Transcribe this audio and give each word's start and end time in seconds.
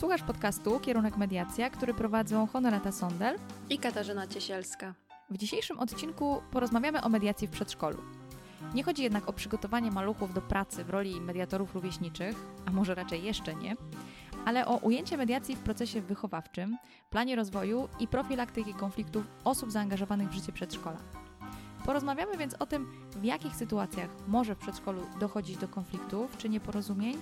Słuchasz 0.00 0.22
podcastu 0.22 0.80
Kierunek 0.80 1.16
Mediacja, 1.16 1.70
który 1.70 1.94
prowadzą 1.94 2.46
Honorata 2.46 2.92
Sondel 2.92 3.38
i 3.70 3.78
Katarzyna 3.78 4.26
Ciesielska. 4.26 4.94
W 5.30 5.36
dzisiejszym 5.36 5.78
odcinku 5.78 6.42
porozmawiamy 6.50 7.02
o 7.02 7.08
mediacji 7.08 7.46
w 7.46 7.50
przedszkolu. 7.50 7.98
Nie 8.74 8.82
chodzi 8.82 9.02
jednak 9.02 9.28
o 9.28 9.32
przygotowanie 9.32 9.90
maluchów 9.90 10.34
do 10.34 10.40
pracy 10.40 10.84
w 10.84 10.90
roli 10.90 11.20
mediatorów 11.20 11.74
rówieśniczych, 11.74 12.36
a 12.66 12.70
może 12.70 12.94
raczej 12.94 13.22
jeszcze 13.22 13.54
nie, 13.54 13.76
ale 14.44 14.66
o 14.66 14.76
ujęcie 14.76 15.16
mediacji 15.16 15.56
w 15.56 15.60
procesie 15.60 16.00
wychowawczym, 16.00 16.78
planie 17.10 17.36
rozwoju 17.36 17.88
i 17.98 18.08
profilaktyki 18.08 18.74
konfliktów 18.74 19.24
osób 19.44 19.72
zaangażowanych 19.72 20.28
w 20.28 20.34
życie 20.34 20.52
przedszkola. 20.52 20.98
Porozmawiamy 21.84 22.36
więc 22.36 22.54
o 22.54 22.66
tym, 22.66 22.92
w 23.16 23.24
jakich 23.24 23.56
sytuacjach 23.56 24.10
może 24.28 24.54
w 24.54 24.58
przedszkolu 24.58 25.02
dochodzić 25.20 25.56
do 25.56 25.68
konfliktów 25.68 26.36
czy 26.36 26.48
nieporozumień, 26.48 27.18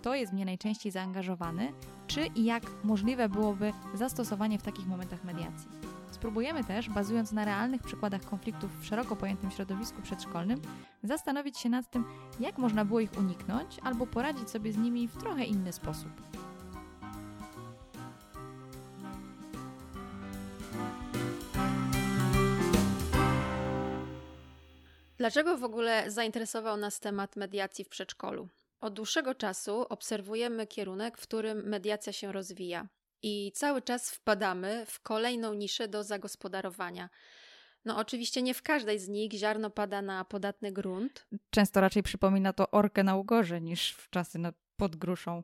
kto 0.00 0.14
jest 0.14 0.32
w 0.32 0.34
nie 0.34 0.44
najczęściej 0.44 0.92
zaangażowany, 0.92 1.72
czy 2.06 2.26
i 2.26 2.44
jak 2.44 2.62
możliwe 2.84 3.28
byłoby 3.28 3.72
zastosowanie 3.94 4.58
w 4.58 4.62
takich 4.62 4.86
momentach 4.86 5.24
mediacji. 5.24 5.68
Spróbujemy 6.10 6.64
też, 6.64 6.90
bazując 6.90 7.32
na 7.32 7.44
realnych 7.44 7.82
przykładach 7.82 8.24
konfliktów 8.24 8.80
w 8.80 8.86
szeroko 8.86 9.16
pojętym 9.16 9.50
środowisku 9.50 10.02
przedszkolnym, 10.02 10.60
zastanowić 11.02 11.58
się 11.58 11.68
nad 11.68 11.90
tym, 11.90 12.04
jak 12.40 12.58
można 12.58 12.84
było 12.84 13.00
ich 13.00 13.18
uniknąć 13.18 13.76
albo 13.82 14.06
poradzić 14.06 14.50
sobie 14.50 14.72
z 14.72 14.76
nimi 14.76 15.08
w 15.08 15.16
trochę 15.16 15.44
inny 15.44 15.72
sposób. 15.72 16.10
Dlaczego 25.18 25.56
w 25.56 25.64
ogóle 25.64 26.10
zainteresował 26.10 26.76
nas 26.76 27.00
temat 27.00 27.36
mediacji 27.36 27.84
w 27.84 27.88
przedszkolu? 27.88 28.48
Od 28.80 28.94
dłuższego 28.94 29.34
czasu 29.34 29.86
obserwujemy 29.88 30.66
kierunek, 30.66 31.18
w 31.18 31.22
którym 31.22 31.68
mediacja 31.68 32.12
się 32.12 32.32
rozwija 32.32 32.88
i 33.22 33.52
cały 33.54 33.82
czas 33.82 34.10
wpadamy 34.10 34.86
w 34.86 35.00
kolejną 35.00 35.54
niszę 35.54 35.88
do 35.88 36.04
zagospodarowania. 36.04 37.08
No, 37.84 37.96
oczywiście 37.96 38.42
nie 38.42 38.54
w 38.54 38.62
każdej 38.62 38.98
z 38.98 39.08
nich 39.08 39.32
ziarno 39.32 39.70
pada 39.70 40.02
na 40.02 40.24
podatny 40.24 40.72
grunt. 40.72 41.26
Często 41.50 41.80
raczej 41.80 42.02
przypomina 42.02 42.52
to 42.52 42.70
orkę 42.70 43.04
na 43.04 43.16
ugorze 43.16 43.60
niż 43.60 43.92
w 43.92 44.10
czasy 44.10 44.38
pod 44.76 44.96
gruszą. 44.96 45.42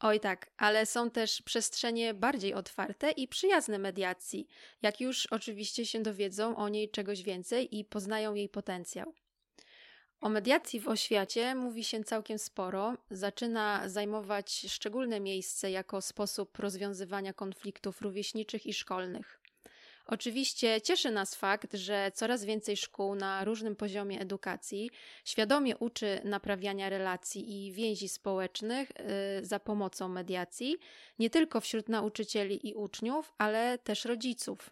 Oj 0.00 0.20
tak, 0.20 0.50
ale 0.56 0.86
są 0.86 1.10
też 1.10 1.42
przestrzenie 1.42 2.14
bardziej 2.14 2.54
otwarte 2.54 3.10
i 3.10 3.28
przyjazne 3.28 3.78
mediacji, 3.78 4.46
jak 4.82 5.00
już 5.00 5.26
oczywiście 5.26 5.86
się 5.86 6.02
dowiedzą 6.02 6.56
o 6.56 6.68
niej 6.68 6.90
czegoś 6.90 7.22
więcej 7.22 7.78
i 7.78 7.84
poznają 7.84 8.34
jej 8.34 8.48
potencjał. 8.48 9.14
O 10.20 10.28
mediacji 10.28 10.80
w 10.80 10.88
oświacie 10.88 11.54
mówi 11.54 11.84
się 11.84 12.04
całkiem 12.04 12.38
sporo. 12.38 12.94
Zaczyna 13.10 13.88
zajmować 13.88 14.66
szczególne 14.68 15.20
miejsce 15.20 15.70
jako 15.70 16.00
sposób 16.02 16.58
rozwiązywania 16.58 17.32
konfliktów 17.32 18.00
rówieśniczych 18.00 18.66
i 18.66 18.74
szkolnych. 18.74 19.40
Oczywiście 20.06 20.80
cieszy 20.80 21.10
nas 21.10 21.34
fakt, 21.34 21.74
że 21.74 22.12
coraz 22.14 22.44
więcej 22.44 22.76
szkół 22.76 23.14
na 23.14 23.44
różnym 23.44 23.76
poziomie 23.76 24.20
edukacji 24.20 24.90
świadomie 25.24 25.76
uczy 25.76 26.20
naprawiania 26.24 26.88
relacji 26.88 27.66
i 27.66 27.72
więzi 27.72 28.08
społecznych 28.08 28.88
yy, 29.38 29.44
za 29.44 29.60
pomocą 29.60 30.08
mediacji, 30.08 30.76
nie 31.18 31.30
tylko 31.30 31.60
wśród 31.60 31.88
nauczycieli 31.88 32.68
i 32.68 32.74
uczniów, 32.74 33.32
ale 33.38 33.78
też 33.78 34.04
rodziców. 34.04 34.70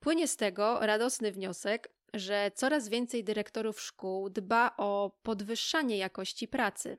Płynie 0.00 0.28
z 0.28 0.36
tego 0.36 0.78
radosny 0.80 1.32
wniosek, 1.32 1.90
że 2.14 2.50
coraz 2.54 2.88
więcej 2.88 3.24
dyrektorów 3.24 3.80
szkół 3.80 4.30
dba 4.30 4.74
o 4.76 5.18
podwyższanie 5.22 5.96
jakości 5.96 6.48
pracy, 6.48 6.98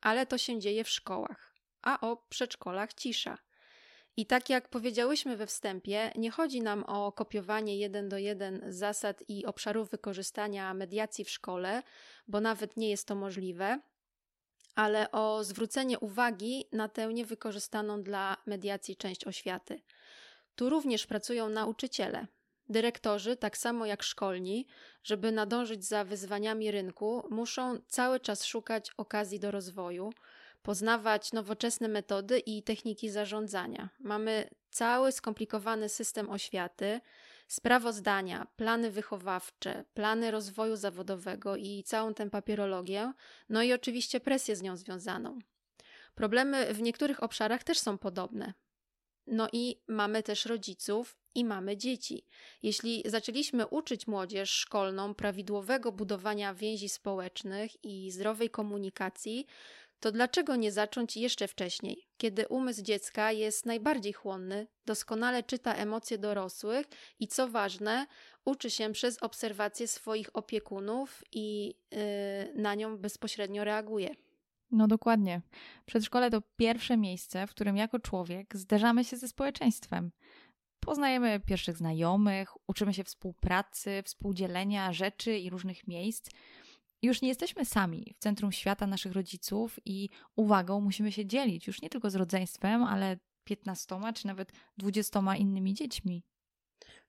ale 0.00 0.26
to 0.26 0.38
się 0.38 0.58
dzieje 0.58 0.84
w 0.84 0.88
szkołach, 0.88 1.54
a 1.82 2.00
o 2.00 2.16
przedszkolach 2.16 2.94
cisza. 2.94 3.38
I 4.16 4.26
tak 4.26 4.50
jak 4.50 4.68
powiedziałyśmy 4.68 5.36
we 5.36 5.46
wstępie, 5.46 6.12
nie 6.16 6.30
chodzi 6.30 6.62
nam 6.62 6.84
o 6.84 7.12
kopiowanie 7.12 7.78
jeden 7.78 8.08
do 8.08 8.18
jeden 8.18 8.64
zasad 8.68 9.24
i 9.28 9.46
obszarów 9.46 9.90
wykorzystania 9.90 10.74
mediacji 10.74 11.24
w 11.24 11.30
szkole, 11.30 11.82
bo 12.28 12.40
nawet 12.40 12.76
nie 12.76 12.90
jest 12.90 13.08
to 13.08 13.14
możliwe, 13.14 13.80
ale 14.74 15.10
o 15.10 15.44
zwrócenie 15.44 15.98
uwagi 15.98 16.64
na 16.72 16.88
tę 16.88 17.14
niewykorzystaną 17.14 18.02
dla 18.02 18.36
mediacji 18.46 18.96
część 18.96 19.26
oświaty. 19.26 19.82
Tu 20.54 20.70
również 20.70 21.06
pracują 21.06 21.48
nauczyciele, 21.48 22.26
Dyrektorzy, 22.70 23.36
tak 23.36 23.58
samo 23.58 23.86
jak 23.86 24.02
szkolni, 24.02 24.66
żeby 25.04 25.32
nadążyć 25.32 25.84
za 25.84 26.04
wyzwaniami 26.04 26.70
rynku, 26.70 27.26
muszą 27.30 27.78
cały 27.88 28.20
czas 28.20 28.44
szukać 28.44 28.90
okazji 28.96 29.40
do 29.40 29.50
rozwoju, 29.50 30.12
poznawać 30.62 31.32
nowoczesne 31.32 31.88
metody 31.88 32.38
i 32.38 32.62
techniki 32.62 33.10
zarządzania. 33.10 33.88
Mamy 34.00 34.48
cały 34.70 35.12
skomplikowany 35.12 35.88
system 35.88 36.30
oświaty, 36.30 37.00
sprawozdania, 37.48 38.46
plany 38.56 38.90
wychowawcze, 38.90 39.84
plany 39.94 40.30
rozwoju 40.30 40.76
zawodowego 40.76 41.56
i 41.56 41.82
całą 41.86 42.14
tę 42.14 42.30
papierologię, 42.30 43.12
no 43.48 43.62
i 43.62 43.72
oczywiście 43.72 44.20
presję 44.20 44.56
z 44.56 44.62
nią 44.62 44.76
związaną. 44.76 45.38
Problemy 46.14 46.74
w 46.74 46.82
niektórych 46.82 47.22
obszarach 47.22 47.64
też 47.64 47.78
są 47.78 47.98
podobne. 47.98 48.54
No 49.26 49.48
i 49.52 49.82
mamy 49.88 50.22
też 50.22 50.46
rodziców 50.46 51.16
i 51.34 51.44
mamy 51.44 51.76
dzieci. 51.76 52.26
Jeśli 52.62 53.02
zaczęliśmy 53.06 53.66
uczyć 53.66 54.06
młodzież 54.06 54.50
szkolną 54.50 55.14
prawidłowego 55.14 55.92
budowania 55.92 56.54
więzi 56.54 56.88
społecznych 56.88 57.84
i 57.84 58.10
zdrowej 58.10 58.50
komunikacji, 58.50 59.46
to 60.00 60.12
dlaczego 60.12 60.56
nie 60.56 60.72
zacząć 60.72 61.16
jeszcze 61.16 61.48
wcześniej, 61.48 62.08
kiedy 62.16 62.48
umysł 62.48 62.82
dziecka 62.82 63.32
jest 63.32 63.66
najbardziej 63.66 64.12
chłonny, 64.12 64.66
doskonale 64.86 65.42
czyta 65.42 65.74
emocje 65.74 66.18
dorosłych 66.18 66.86
i 67.18 67.28
co 67.28 67.48
ważne, 67.48 68.06
uczy 68.44 68.70
się 68.70 68.92
przez 68.92 69.22
obserwację 69.22 69.88
swoich 69.88 70.36
opiekunów 70.36 71.22
i 71.32 71.74
yy, 71.90 71.98
na 72.54 72.74
nią 72.74 72.98
bezpośrednio 72.98 73.64
reaguje. 73.64 74.14
No 74.70 74.88
dokładnie. 74.88 75.40
Przedszkole 75.86 76.30
to 76.30 76.42
pierwsze 76.56 76.96
miejsce, 76.96 77.46
w 77.46 77.50
którym 77.50 77.76
jako 77.76 77.98
człowiek 77.98 78.56
zderzamy 78.56 79.04
się 79.04 79.16
ze 79.16 79.28
społeczeństwem. 79.28 80.10
Poznajemy 80.80 81.40
pierwszych 81.40 81.76
znajomych, 81.76 82.68
uczymy 82.68 82.94
się 82.94 83.04
współpracy, 83.04 84.02
współdzielenia 84.04 84.92
rzeczy 84.92 85.38
i 85.38 85.50
różnych 85.50 85.86
miejsc. 85.86 86.30
Już 87.02 87.22
nie 87.22 87.28
jesteśmy 87.28 87.64
sami 87.64 88.14
w 88.16 88.18
centrum 88.18 88.52
świata 88.52 88.86
naszych 88.86 89.12
rodziców 89.12 89.78
i 89.84 90.08
uwagą 90.36 90.80
musimy 90.80 91.12
się 91.12 91.26
dzielić 91.26 91.66
już 91.66 91.82
nie 91.82 91.88
tylko 91.88 92.10
z 92.10 92.14
rodzeństwem, 92.14 92.84
ale 92.84 93.18
piętnastoma 93.44 94.12
czy 94.12 94.26
nawet 94.26 94.52
dwudziestoma 94.76 95.36
innymi 95.36 95.74
dziećmi. 95.74 96.22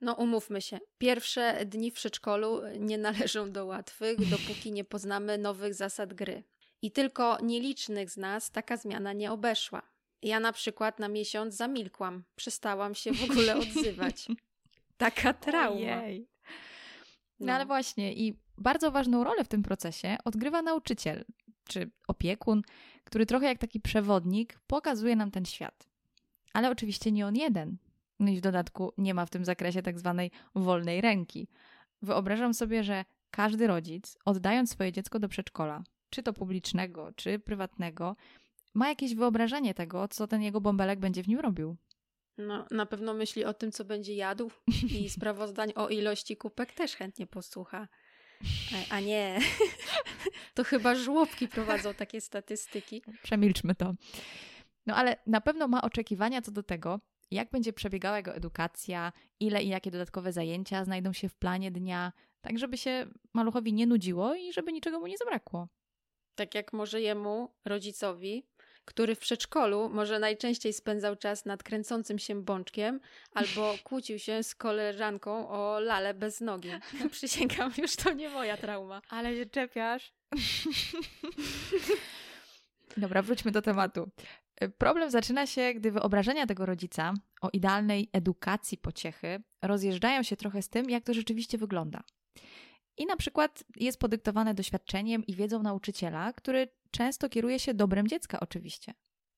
No, 0.01 0.13
umówmy 0.13 0.61
się. 0.61 0.79
Pierwsze 0.97 1.65
dni 1.65 1.91
w 1.91 1.93
przedszkolu 1.93 2.61
nie 2.79 2.97
należą 2.97 3.51
do 3.51 3.65
łatwych, 3.65 4.29
dopóki 4.29 4.71
nie 4.71 4.83
poznamy 4.83 5.37
nowych 5.37 5.73
zasad 5.73 6.13
gry. 6.13 6.43
I 6.81 6.91
tylko 6.91 7.37
nielicznych 7.43 8.09
z 8.09 8.17
nas 8.17 8.51
taka 8.51 8.77
zmiana 8.77 9.13
nie 9.13 9.31
obeszła. 9.31 9.81
Ja 10.21 10.39
na 10.39 10.53
przykład 10.53 10.99
na 10.99 11.07
miesiąc 11.07 11.55
zamilkłam, 11.55 12.23
przestałam 12.35 12.95
się 12.95 13.13
w 13.13 13.23
ogóle 13.23 13.57
odzywać. 13.57 14.27
Taka 14.97 15.33
trauma. 15.33 16.03
Ojej. 16.03 16.27
No. 17.39 17.45
no 17.45 17.53
ale 17.53 17.65
właśnie, 17.65 18.13
i 18.13 18.39
bardzo 18.57 18.91
ważną 18.91 19.23
rolę 19.23 19.43
w 19.43 19.47
tym 19.47 19.63
procesie 19.63 20.17
odgrywa 20.25 20.61
nauczyciel 20.61 21.25
czy 21.67 21.91
opiekun, 22.07 22.61
który 23.03 23.25
trochę 23.25 23.45
jak 23.45 23.57
taki 23.57 23.79
przewodnik 23.79 24.59
pokazuje 24.67 25.15
nam 25.15 25.31
ten 25.31 25.45
świat. 25.45 25.87
Ale 26.53 26.69
oczywiście 26.69 27.11
nie 27.11 27.27
on 27.27 27.35
jeden. 27.35 27.77
No 28.19 28.31
i 28.31 28.37
w 28.37 28.41
dodatku 28.41 28.93
nie 28.97 29.13
ma 29.13 29.25
w 29.25 29.29
tym 29.29 29.45
zakresie 29.45 29.81
tak 29.81 29.99
zwanej 29.99 30.31
wolnej 30.55 31.01
ręki. 31.01 31.47
Wyobrażam 32.01 32.53
sobie, 32.53 32.83
że 32.83 33.05
każdy 33.31 33.67
rodzic, 33.67 34.17
oddając 34.25 34.71
swoje 34.71 34.91
dziecko 34.91 35.19
do 35.19 35.29
przedszkola, 35.29 35.83
czy 36.11 36.23
to 36.23 36.33
publicznego, 36.33 37.11
czy 37.15 37.39
prywatnego, 37.39 38.15
ma 38.73 38.89
jakieś 38.89 39.15
wyobrażenie 39.15 39.73
tego, 39.73 40.07
co 40.07 40.27
ten 40.27 40.41
jego 40.41 40.61
bąbelek 40.61 40.99
będzie 40.99 41.23
w 41.23 41.27
nim 41.27 41.39
robił. 41.39 41.77
No, 42.37 42.65
na 42.71 42.85
pewno 42.85 43.13
myśli 43.13 43.45
o 43.45 43.53
tym, 43.53 43.71
co 43.71 43.85
będzie 43.85 44.13
jadł 44.15 44.51
i 44.99 45.09
sprawozdań 45.19 45.73
o 45.75 45.89
ilości 45.89 46.37
kupek 46.37 46.73
też 46.73 46.95
chętnie 46.95 47.27
posłucha. 47.27 47.87
A, 48.73 48.95
a 48.95 48.99
nie, 48.99 49.39
to 50.55 50.63
chyba 50.63 50.95
żłobki 50.95 51.47
prowadzą 51.47 51.93
takie 51.93 52.21
statystyki. 52.21 53.01
Przemilczmy 53.23 53.75
to. 53.75 53.93
No 54.85 54.95
ale 54.95 55.17
na 55.27 55.41
pewno 55.41 55.67
ma 55.67 55.81
oczekiwania 55.81 56.41
co 56.41 56.51
do 56.51 56.63
tego, 56.63 56.99
jak 57.31 57.51
będzie 57.51 57.73
przebiegała 57.73 58.17
jego 58.17 58.35
edukacja, 58.35 59.11
ile 59.39 59.63
i 59.63 59.67
jakie 59.67 59.91
dodatkowe 59.91 60.33
zajęcia 60.33 60.85
znajdą 60.85 61.13
się 61.13 61.29
w 61.29 61.35
planie 61.35 61.71
dnia, 61.71 62.13
tak 62.41 62.59
żeby 62.59 62.77
się 62.77 63.07
maluchowi 63.33 63.73
nie 63.73 63.87
nudziło 63.87 64.35
i 64.35 64.53
żeby 64.53 64.73
niczego 64.73 64.99
mu 64.99 65.07
nie 65.07 65.17
zabrakło. 65.17 65.67
Tak 66.41 66.55
jak 66.55 66.73
może 66.73 67.01
jemu, 67.01 67.53
rodzicowi, 67.65 68.45
który 68.85 69.15
w 69.15 69.19
przedszkolu 69.19 69.89
może 69.89 70.19
najczęściej 70.19 70.73
spędzał 70.73 71.15
czas 71.15 71.45
nad 71.45 71.63
kręcącym 71.63 72.19
się 72.19 72.43
bączkiem 72.43 72.99
albo 73.33 73.75
kłócił 73.83 74.19
się 74.19 74.43
z 74.43 74.55
koleżanką 74.55 75.49
o 75.49 75.79
lale 75.79 76.13
bez 76.13 76.41
nogi. 76.41 76.69
Przysięgam, 77.11 77.71
już 77.77 77.95
to 77.95 78.13
nie 78.13 78.29
moja 78.29 78.57
trauma. 78.57 79.01
Ale 79.09 79.35
się 79.35 79.45
czepiasz. 79.45 80.13
Dobra, 82.97 83.21
wróćmy 83.21 83.51
do 83.51 83.61
tematu. 83.61 84.09
Problem 84.77 85.11
zaczyna 85.11 85.47
się, 85.47 85.73
gdy 85.73 85.91
wyobrażenia 85.91 86.47
tego 86.47 86.65
rodzica 86.65 87.13
o 87.41 87.49
idealnej 87.53 88.09
edukacji 88.13 88.77
pociechy 88.77 89.43
rozjeżdżają 89.61 90.23
się 90.23 90.37
trochę 90.37 90.61
z 90.61 90.69
tym, 90.69 90.89
jak 90.89 91.03
to 91.03 91.13
rzeczywiście 91.13 91.57
wygląda. 91.57 92.03
I 92.97 93.05
na 93.05 93.17
przykład 93.17 93.63
jest 93.75 93.99
podyktowane 93.99 94.53
doświadczeniem 94.53 95.25
i 95.25 95.35
wiedzą 95.35 95.63
nauczyciela, 95.63 96.33
który 96.33 96.67
często 96.91 97.29
kieruje 97.29 97.59
się 97.59 97.73
dobrem 97.73 98.07
dziecka, 98.07 98.39
oczywiście. 98.39 98.93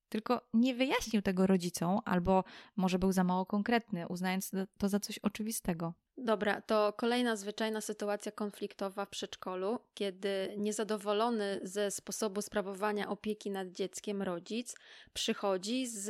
Tylko 0.08 0.48
nie 0.54 0.74
wyjaśnił 0.74 1.22
tego 1.22 1.46
rodzicom, 1.46 2.00
albo 2.04 2.44
może 2.76 2.98
był 2.98 3.12
za 3.12 3.24
mało 3.24 3.46
konkretny, 3.46 4.08
uznając 4.08 4.50
to 4.78 4.88
za 4.88 5.00
coś 5.00 5.18
oczywistego. 5.18 5.94
Dobra, 6.16 6.60
to 6.60 6.92
kolejna 6.92 7.36
zwyczajna 7.36 7.80
sytuacja 7.80 8.32
konfliktowa 8.32 9.04
w 9.04 9.10
przedszkolu, 9.10 9.78
kiedy 9.94 10.54
niezadowolony 10.56 11.60
ze 11.62 11.90
sposobu 11.90 12.42
sprawowania 12.42 13.08
opieki 13.08 13.50
nad 13.50 13.68
dzieckiem 13.68 14.22
rodzic 14.22 14.76
przychodzi 15.12 15.86
z, 15.86 16.04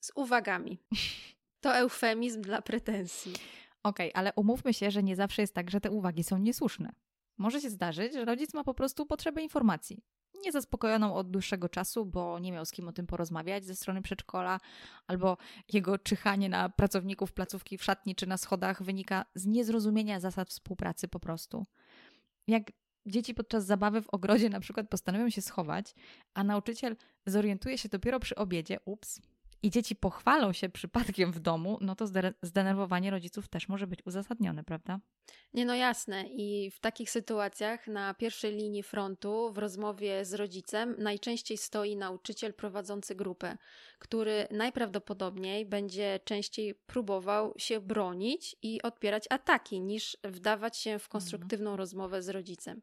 z 0.00 0.12
uwagami. 0.14 0.78
To 1.60 1.76
eufemizm 1.76 2.42
dla 2.42 2.62
pretensji. 2.62 3.32
Okej, 3.84 4.10
okay, 4.10 4.20
ale 4.20 4.32
umówmy 4.36 4.74
się, 4.74 4.90
że 4.90 5.02
nie 5.02 5.16
zawsze 5.16 5.42
jest 5.42 5.54
tak, 5.54 5.70
że 5.70 5.80
te 5.80 5.90
uwagi 5.90 6.24
są 6.24 6.38
niesłuszne. 6.38 6.92
Może 7.38 7.60
się 7.60 7.70
zdarzyć, 7.70 8.12
że 8.12 8.24
rodzic 8.24 8.54
ma 8.54 8.64
po 8.64 8.74
prostu 8.74 9.06
potrzebę 9.06 9.42
informacji. 9.42 10.02
Niezaspokojoną 10.44 11.14
od 11.14 11.30
dłuższego 11.30 11.68
czasu, 11.68 12.06
bo 12.06 12.38
nie 12.38 12.52
miał 12.52 12.64
z 12.64 12.70
kim 12.70 12.88
o 12.88 12.92
tym 12.92 13.06
porozmawiać 13.06 13.64
ze 13.64 13.74
strony 13.74 14.02
przedszkola, 14.02 14.60
albo 15.06 15.36
jego 15.72 15.98
czyhanie 15.98 16.48
na 16.48 16.68
pracowników 16.68 17.32
placówki 17.32 17.78
w 17.78 17.84
szatni 17.84 18.14
czy 18.14 18.26
na 18.26 18.36
schodach 18.36 18.82
wynika 18.82 19.24
z 19.34 19.46
niezrozumienia 19.46 20.20
zasad 20.20 20.50
współpracy 20.50 21.08
po 21.08 21.20
prostu. 21.20 21.66
Jak 22.46 22.72
dzieci 23.06 23.34
podczas 23.34 23.66
zabawy 23.66 24.02
w 24.02 24.10
ogrodzie 24.10 24.50
na 24.50 24.60
przykład 24.60 24.88
postanowią 24.88 25.30
się 25.30 25.42
schować, 25.42 25.94
a 26.34 26.44
nauczyciel 26.44 26.96
zorientuje 27.26 27.78
się 27.78 27.88
dopiero 27.88 28.20
przy 28.20 28.34
obiedzie, 28.34 28.78
ups, 28.84 29.20
i 29.64 29.70
dzieci 29.70 29.96
pochwalą 29.96 30.52
się 30.52 30.68
przypadkiem 30.68 31.32
w 31.32 31.40
domu, 31.40 31.78
no 31.80 31.96
to 31.96 32.06
zdenerwowanie 32.42 33.10
rodziców 33.10 33.48
też 33.48 33.68
może 33.68 33.86
być 33.86 34.06
uzasadnione, 34.06 34.64
prawda? 34.64 35.00
Nie, 35.54 35.66
no 35.66 35.74
jasne. 35.74 36.24
I 36.28 36.70
w 36.70 36.80
takich 36.80 37.10
sytuacjach 37.10 37.86
na 37.86 38.14
pierwszej 38.14 38.54
linii 38.56 38.82
frontu 38.82 39.52
w 39.52 39.58
rozmowie 39.58 40.24
z 40.24 40.34
rodzicem 40.34 40.94
najczęściej 40.98 41.56
stoi 41.56 41.96
nauczyciel 41.96 42.54
prowadzący 42.54 43.14
grupę, 43.14 43.56
który 43.98 44.46
najprawdopodobniej 44.50 45.66
będzie 45.66 46.20
częściej 46.24 46.74
próbował 46.74 47.54
się 47.58 47.80
bronić 47.80 48.56
i 48.62 48.82
odpierać 48.82 49.24
ataki, 49.30 49.80
niż 49.80 50.16
wdawać 50.24 50.76
się 50.76 50.90
w 50.90 50.94
mhm. 50.94 51.10
konstruktywną 51.10 51.70
mhm. 51.70 51.78
rozmowę 51.78 52.22
z 52.22 52.28
rodzicem. 52.28 52.82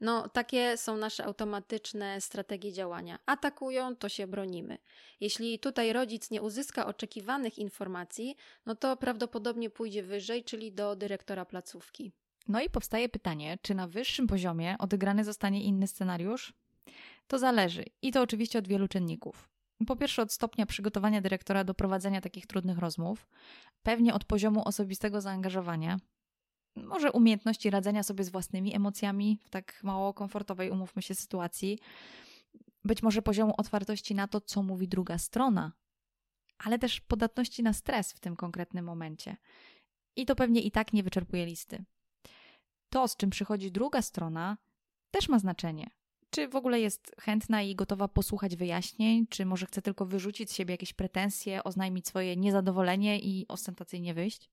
No, 0.00 0.28
takie 0.28 0.76
są 0.76 0.96
nasze 0.96 1.24
automatyczne 1.24 2.20
strategie 2.20 2.72
działania. 2.72 3.18
Atakują, 3.26 3.96
to 3.96 4.08
się 4.08 4.26
bronimy. 4.26 4.78
Jeśli 5.20 5.58
tutaj 5.58 5.92
rodzic 5.92 6.30
nie 6.30 6.42
uzyska 6.42 6.86
oczekiwanych 6.86 7.58
informacji, 7.58 8.36
no 8.66 8.74
to 8.74 8.96
prawdopodobnie 8.96 9.70
pójdzie 9.70 10.02
wyżej, 10.02 10.44
czyli 10.44 10.72
do 10.72 10.96
dyrektora 10.96 11.44
placówki. 11.44 12.12
No 12.48 12.60
i 12.60 12.70
powstaje 12.70 13.08
pytanie, 13.08 13.58
czy 13.62 13.74
na 13.74 13.88
wyższym 13.88 14.26
poziomie 14.26 14.76
odegrany 14.78 15.24
zostanie 15.24 15.64
inny 15.64 15.86
scenariusz? 15.86 16.52
To 17.26 17.38
zależy 17.38 17.84
i 18.02 18.12
to 18.12 18.22
oczywiście 18.22 18.58
od 18.58 18.68
wielu 18.68 18.88
czynników. 18.88 19.48
Po 19.86 19.96
pierwsze, 19.96 20.22
od 20.22 20.32
stopnia 20.32 20.66
przygotowania 20.66 21.20
dyrektora 21.20 21.64
do 21.64 21.74
prowadzenia 21.74 22.20
takich 22.20 22.46
trudnych 22.46 22.78
rozmów, 22.78 23.26
pewnie 23.82 24.14
od 24.14 24.24
poziomu 24.24 24.68
osobistego 24.68 25.20
zaangażowania, 25.20 25.96
może 26.76 27.12
umiejętności 27.12 27.70
radzenia 27.70 28.02
sobie 28.02 28.24
z 28.24 28.28
własnymi 28.28 28.76
emocjami 28.76 29.38
w 29.44 29.50
tak 29.50 29.80
mało 29.82 30.14
komfortowej, 30.14 30.70
umówmy 30.70 31.02
się, 31.02 31.14
sytuacji, 31.14 31.78
być 32.84 33.02
może 33.02 33.22
poziomu 33.22 33.54
otwartości 33.56 34.14
na 34.14 34.28
to, 34.28 34.40
co 34.40 34.62
mówi 34.62 34.88
druga 34.88 35.18
strona, 35.18 35.72
ale 36.58 36.78
też 36.78 37.00
podatności 37.00 37.62
na 37.62 37.72
stres 37.72 38.12
w 38.12 38.20
tym 38.20 38.36
konkretnym 38.36 38.84
momencie. 38.84 39.36
I 40.16 40.26
to 40.26 40.36
pewnie 40.36 40.60
i 40.60 40.70
tak 40.70 40.92
nie 40.92 41.02
wyczerpuje 41.02 41.46
listy. 41.46 41.84
To, 42.90 43.08
z 43.08 43.16
czym 43.16 43.30
przychodzi 43.30 43.72
druga 43.72 44.02
strona, 44.02 44.56
też 45.10 45.28
ma 45.28 45.38
znaczenie. 45.38 45.90
Czy 46.30 46.48
w 46.48 46.56
ogóle 46.56 46.80
jest 46.80 47.16
chętna 47.20 47.62
i 47.62 47.74
gotowa 47.74 48.08
posłuchać 48.08 48.56
wyjaśnień, 48.56 49.26
czy 49.26 49.46
może 49.46 49.66
chce 49.66 49.82
tylko 49.82 50.06
wyrzucić 50.06 50.50
z 50.50 50.54
siebie 50.54 50.74
jakieś 50.74 50.92
pretensje, 50.92 51.64
oznajmić 51.64 52.08
swoje 52.08 52.36
niezadowolenie 52.36 53.20
i 53.20 53.48
ostentacyjnie 53.48 54.14
wyjść? 54.14 54.50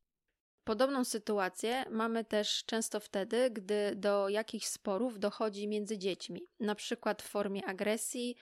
Podobną 0.63 1.03
sytuację 1.03 1.85
mamy 1.89 2.25
też 2.25 2.63
często 2.65 2.99
wtedy, 2.99 3.49
gdy 3.49 3.95
do 3.95 4.29
jakichś 4.29 4.65
sporów 4.65 5.19
dochodzi 5.19 5.67
między 5.67 5.97
dziećmi, 5.97 6.47
na 6.59 6.75
przykład 6.75 7.21
w 7.21 7.27
formie 7.27 7.65
agresji, 7.65 8.35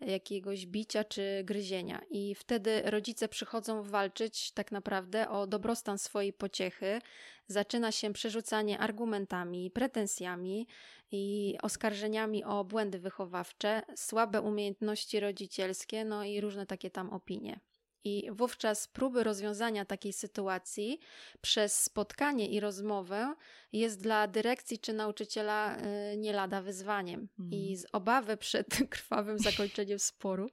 jakiegoś 0.00 0.66
bicia 0.66 1.04
czy 1.04 1.42
gryzienia. 1.44 2.02
I 2.10 2.34
wtedy 2.34 2.82
rodzice 2.84 3.28
przychodzą 3.28 3.82
walczyć 3.82 4.52
tak 4.52 4.72
naprawdę 4.72 5.28
o 5.28 5.46
dobrostan 5.46 5.98
swojej 5.98 6.32
pociechy. 6.32 6.98
Zaczyna 7.46 7.92
się 7.92 8.12
przerzucanie 8.12 8.78
argumentami, 8.78 9.70
pretensjami 9.70 10.66
i 11.10 11.54
oskarżeniami 11.62 12.44
o 12.44 12.64
błędy 12.64 12.98
wychowawcze, 12.98 13.82
słabe 13.96 14.40
umiejętności 14.40 15.20
rodzicielskie, 15.20 16.04
no 16.04 16.24
i 16.24 16.40
różne 16.40 16.66
takie 16.66 16.90
tam 16.90 17.10
opinie. 17.10 17.60
I 18.06 18.30
wówczas 18.30 18.88
próby 18.88 19.24
rozwiązania 19.24 19.84
takiej 19.84 20.12
sytuacji 20.12 21.00
przez 21.40 21.82
spotkanie 21.82 22.48
i 22.48 22.60
rozmowę 22.60 23.34
jest 23.72 24.02
dla 24.02 24.28
dyrekcji 24.28 24.78
czy 24.78 24.92
nauczyciela 24.92 25.76
y, 25.76 26.16
nie 26.16 26.32
lada 26.32 26.62
wyzwaniem. 26.62 27.28
Mm. 27.38 27.52
I 27.52 27.60
mhm. 27.60 27.76
z 27.76 27.86
obawy 27.92 28.36
przed 28.36 28.66
krwawym 28.90 29.38
zakończeniem 29.38 29.98
sporu 29.98 30.50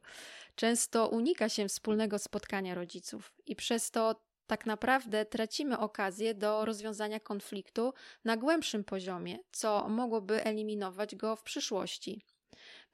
często 0.56 1.08
unika 1.08 1.50
się 1.50 1.68
wspólnego 1.68 2.20
spotkania 2.20 2.76
rodziców 2.76 3.34
i 3.46 3.56
przez 3.56 3.92
to 3.92 4.16
tak 4.48 4.66
naprawdę 4.66 5.26
tracimy 5.26 5.80
okazję 5.80 6.34
do 6.34 6.66
rozwiązania 6.66 7.20
konfliktu 7.20 7.94
na 8.26 8.38
głębszym 8.38 8.84
poziomie, 8.84 9.40
co 9.52 9.90
mogłoby 9.90 10.44
eliminować 10.44 11.16
go 11.16 11.36
w 11.36 11.44
przyszłości. 11.44 12.26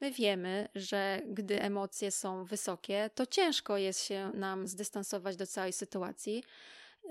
My 0.00 0.10
wiemy, 0.10 0.68
że 0.74 1.22
gdy 1.26 1.62
emocje 1.62 2.10
są 2.10 2.44
wysokie, 2.44 3.10
to 3.14 3.26
ciężko 3.26 3.76
jest 3.76 4.04
się 4.04 4.30
nam 4.34 4.66
zdystansować 4.66 5.36
do 5.36 5.46
całej 5.46 5.72
sytuacji, 5.72 6.44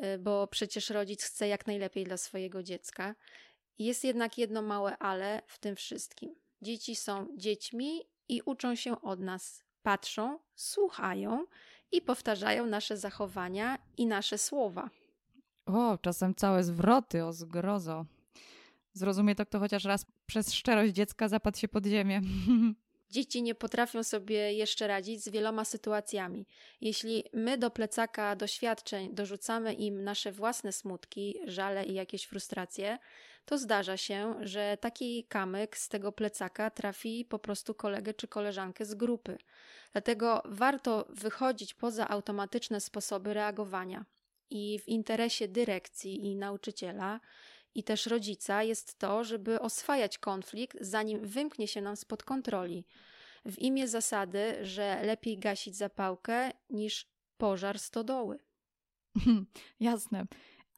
y, 0.03 0.17
bo 0.17 0.47
przecież 0.47 0.89
rodzic 0.89 1.23
chce 1.23 1.47
jak 1.47 1.67
najlepiej 1.67 2.03
dla 2.03 2.17
swojego 2.17 2.63
dziecka. 2.63 3.15
Jest 3.79 4.03
jednak 4.03 4.37
jedno 4.37 4.61
małe 4.61 4.97
ale 4.97 5.41
w 5.47 5.59
tym 5.59 5.75
wszystkim. 5.75 6.35
Dzieci 6.61 6.95
są 6.95 7.27
dziećmi 7.37 8.01
i 8.29 8.41
uczą 8.45 8.75
się 8.75 9.01
od 9.01 9.19
nas. 9.19 9.63
Patrzą, 9.83 10.39
słuchają 10.55 11.45
i 11.91 12.01
powtarzają 12.01 12.65
nasze 12.65 12.97
zachowania 12.97 13.77
i 13.97 14.05
nasze 14.05 14.37
słowa. 14.37 14.89
O, 15.65 15.97
czasem 15.97 16.35
całe 16.35 16.63
zwroty, 16.63 17.25
o 17.25 17.33
zgrozo. 17.33 18.05
Zrozumie 18.93 19.35
to, 19.35 19.45
kto 19.45 19.59
chociaż 19.59 19.85
raz 19.85 20.05
przez 20.25 20.53
szczerość 20.53 20.93
dziecka 20.93 21.27
zapadł 21.27 21.57
się 21.57 21.67
pod 21.67 21.85
ziemię. 21.85 22.21
Dzieci 23.11 23.43
nie 23.43 23.55
potrafią 23.55 24.03
sobie 24.03 24.53
jeszcze 24.53 24.87
radzić 24.87 25.23
z 25.23 25.29
wieloma 25.29 25.65
sytuacjami. 25.65 26.47
Jeśli 26.81 27.23
my 27.33 27.57
do 27.57 27.71
plecaka 27.71 28.35
doświadczeń 28.35 29.15
dorzucamy 29.15 29.73
im 29.73 30.03
nasze 30.03 30.31
własne 30.31 30.71
smutki, 30.71 31.35
żale 31.45 31.85
i 31.85 31.93
jakieś 31.93 32.25
frustracje, 32.25 32.97
to 33.45 33.57
zdarza 33.57 33.97
się, 33.97 34.35
że 34.41 34.77
taki 34.81 35.23
kamyk 35.23 35.77
z 35.77 35.89
tego 35.89 36.11
plecaka 36.11 36.69
trafi 36.69 37.25
po 37.25 37.39
prostu 37.39 37.73
kolegę 37.73 38.13
czy 38.13 38.27
koleżankę 38.27 38.85
z 38.85 38.95
grupy. 38.95 39.37
Dlatego 39.91 40.41
warto 40.45 41.05
wychodzić 41.09 41.73
poza 41.73 42.07
automatyczne 42.07 42.81
sposoby 42.81 43.33
reagowania. 43.33 44.05
I 44.49 44.79
w 44.79 44.87
interesie 44.87 45.47
dyrekcji 45.47 46.25
i 46.25 46.35
nauczyciela 46.35 47.19
i 47.75 47.83
też 47.83 48.05
rodzica 48.05 48.63
jest 48.63 48.99
to, 48.99 49.23
żeby 49.23 49.59
oswajać 49.59 50.17
konflikt, 50.17 50.77
zanim 50.81 51.25
wymknie 51.25 51.67
się 51.67 51.81
nam 51.81 51.95
spod 51.95 52.23
kontroli. 52.23 52.85
W 53.45 53.59
imię 53.59 53.87
zasady, 53.87 54.65
że 54.65 55.01
lepiej 55.03 55.37
gasić 55.37 55.75
zapałkę 55.75 56.51
niż 56.69 57.05
pożar 57.37 57.79
stodoły. 57.79 58.39
Jasne. 59.79 60.25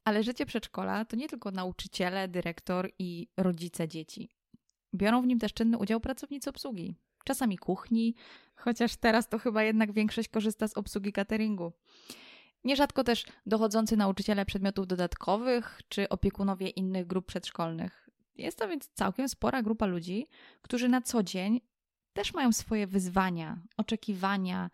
Ale 0.04 0.24
życie 0.24 0.46
przedszkola 0.46 1.06
to 1.06 1.16
nie 1.16 1.30
tylko 1.30 1.52
nauczyciele, 1.52 2.28
dyrektor 2.28 2.92
i 3.00 3.28
rodzice 3.38 3.88
dzieci. 3.88 4.30
Biorą 4.96 5.22
w 5.22 5.28
nim 5.28 5.40
też 5.40 5.54
czynny 5.54 5.78
udział 5.78 6.00
pracownicy 6.00 6.50
obsługi. 6.50 6.96
Czasami 7.24 7.58
kuchni, 7.58 8.16
chociaż 8.56 8.96
teraz 8.96 9.30
to 9.30 9.40
chyba 9.40 9.64
jednak 9.64 9.92
większość 9.92 10.30
korzysta 10.30 10.68
z 10.68 10.78
obsługi 10.78 11.12
cateringu. 11.12 11.72
Nierzadko 12.64 13.04
też 13.04 13.26
dochodzący 13.46 13.98
nauczyciele 13.98 14.46
przedmiotów 14.46 14.88
dodatkowych 14.88 15.82
czy 15.90 16.10
opiekunowie 16.10 16.70
innych 16.70 17.08
grup 17.08 17.26
przedszkolnych. 17.26 18.10
Jest 18.36 18.58
to 18.58 18.68
więc 18.68 18.90
całkiem 18.94 19.30
spora 19.30 19.62
grupa 19.62 19.86
ludzi, 19.86 20.28
którzy 20.62 20.90
na 20.90 21.02
co 21.02 21.24
dzień 21.24 21.62
też 22.14 22.34
mają 22.34 22.52
swoje 22.52 22.88
wyzwania, 22.88 23.58
oczekiwania 23.78 24.70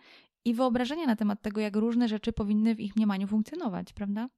i 0.46 0.54
wyobrażenia 0.54 1.06
na 1.06 1.16
temat 1.16 1.42
tego, 1.42 1.62
jak 1.62 1.76
różne 1.76 2.08
rzeczy 2.08 2.34
powinny 2.34 2.76
w 2.76 2.80
ich 2.80 2.96
mniemaniu 2.96 3.28
funkcjonować, 3.28 3.94
prawda? 3.94 4.30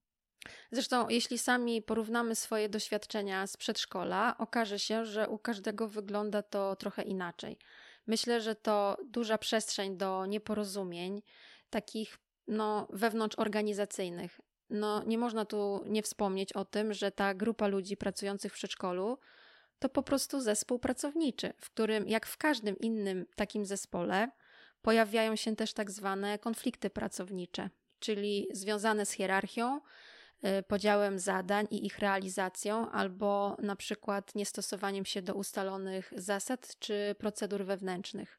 Zresztą, 0.72 1.10
jeśli 1.10 1.38
sami 1.38 1.82
porównamy 1.82 2.36
swoje 2.36 2.70
doświadczenia 2.70 3.48
z 3.48 3.58
przedszkola, 3.58 4.36
okaże 4.38 4.79
się, 4.79 5.06
że 5.06 5.29
u 5.29 5.38
każdego 5.38 5.88
wygląda 5.88 6.41
to 6.41 6.75
trochę 6.75 7.03
inaczej. 7.03 7.58
Myślę, 8.08 8.41
że 8.41 8.56
to 8.56 8.98
duża 9.06 9.38
przestrzeń 9.38 9.98
do 9.98 10.25
nieporozumień, 10.25 11.22
takich 11.70 12.18
no, 12.50 12.88
wewnątrzorganizacyjnych. 12.89 14.39
No, 14.70 15.03
nie 15.03 15.18
można 15.18 15.46
tu 15.46 15.84
nie 15.86 16.03
wspomnieć 16.03 16.53
o 16.53 16.65
tym, 16.65 16.94
że 16.94 17.12
ta 17.12 17.34
grupa 17.34 17.68
ludzi 17.68 17.98
pracujących 17.98 18.51
w 18.51 18.56
przedszkolu 18.56 19.18
to 19.79 19.89
po 19.89 20.03
prostu 20.03 20.41
zespół 20.41 20.79
pracowniczy, 20.79 21.53
w 21.58 21.70
którym, 21.70 22.08
jak 22.08 22.25
w 22.25 22.38
każdym 22.38 22.79
innym 22.79 23.25
takim 23.36 23.65
zespole, 23.65 24.32
pojawiają 24.82 25.36
się 25.36 25.56
też 25.56 25.74
tak 25.74 25.91
zwane 25.91 26.39
konflikty 26.39 26.89
pracownicze, 26.89 27.70
czyli 28.00 28.48
związane 28.51 29.06
z 29.06 29.12
hierarchią, 29.12 29.82
y, 30.60 30.63
podziałem 30.63 31.20
zadań 31.20 31.68
i 31.72 31.86
ich 31.86 32.00
realizacją, 32.00 32.91
albo 32.91 33.58
na 33.60 33.75
przykład 33.75 34.36
niestosowaniem 34.36 35.06
się 35.06 35.22
do 35.22 35.34
ustalonych 35.34 36.13
zasad 36.15 36.79
czy 36.79 37.15
procedur 37.20 37.65
wewnętrznych. 37.65 38.38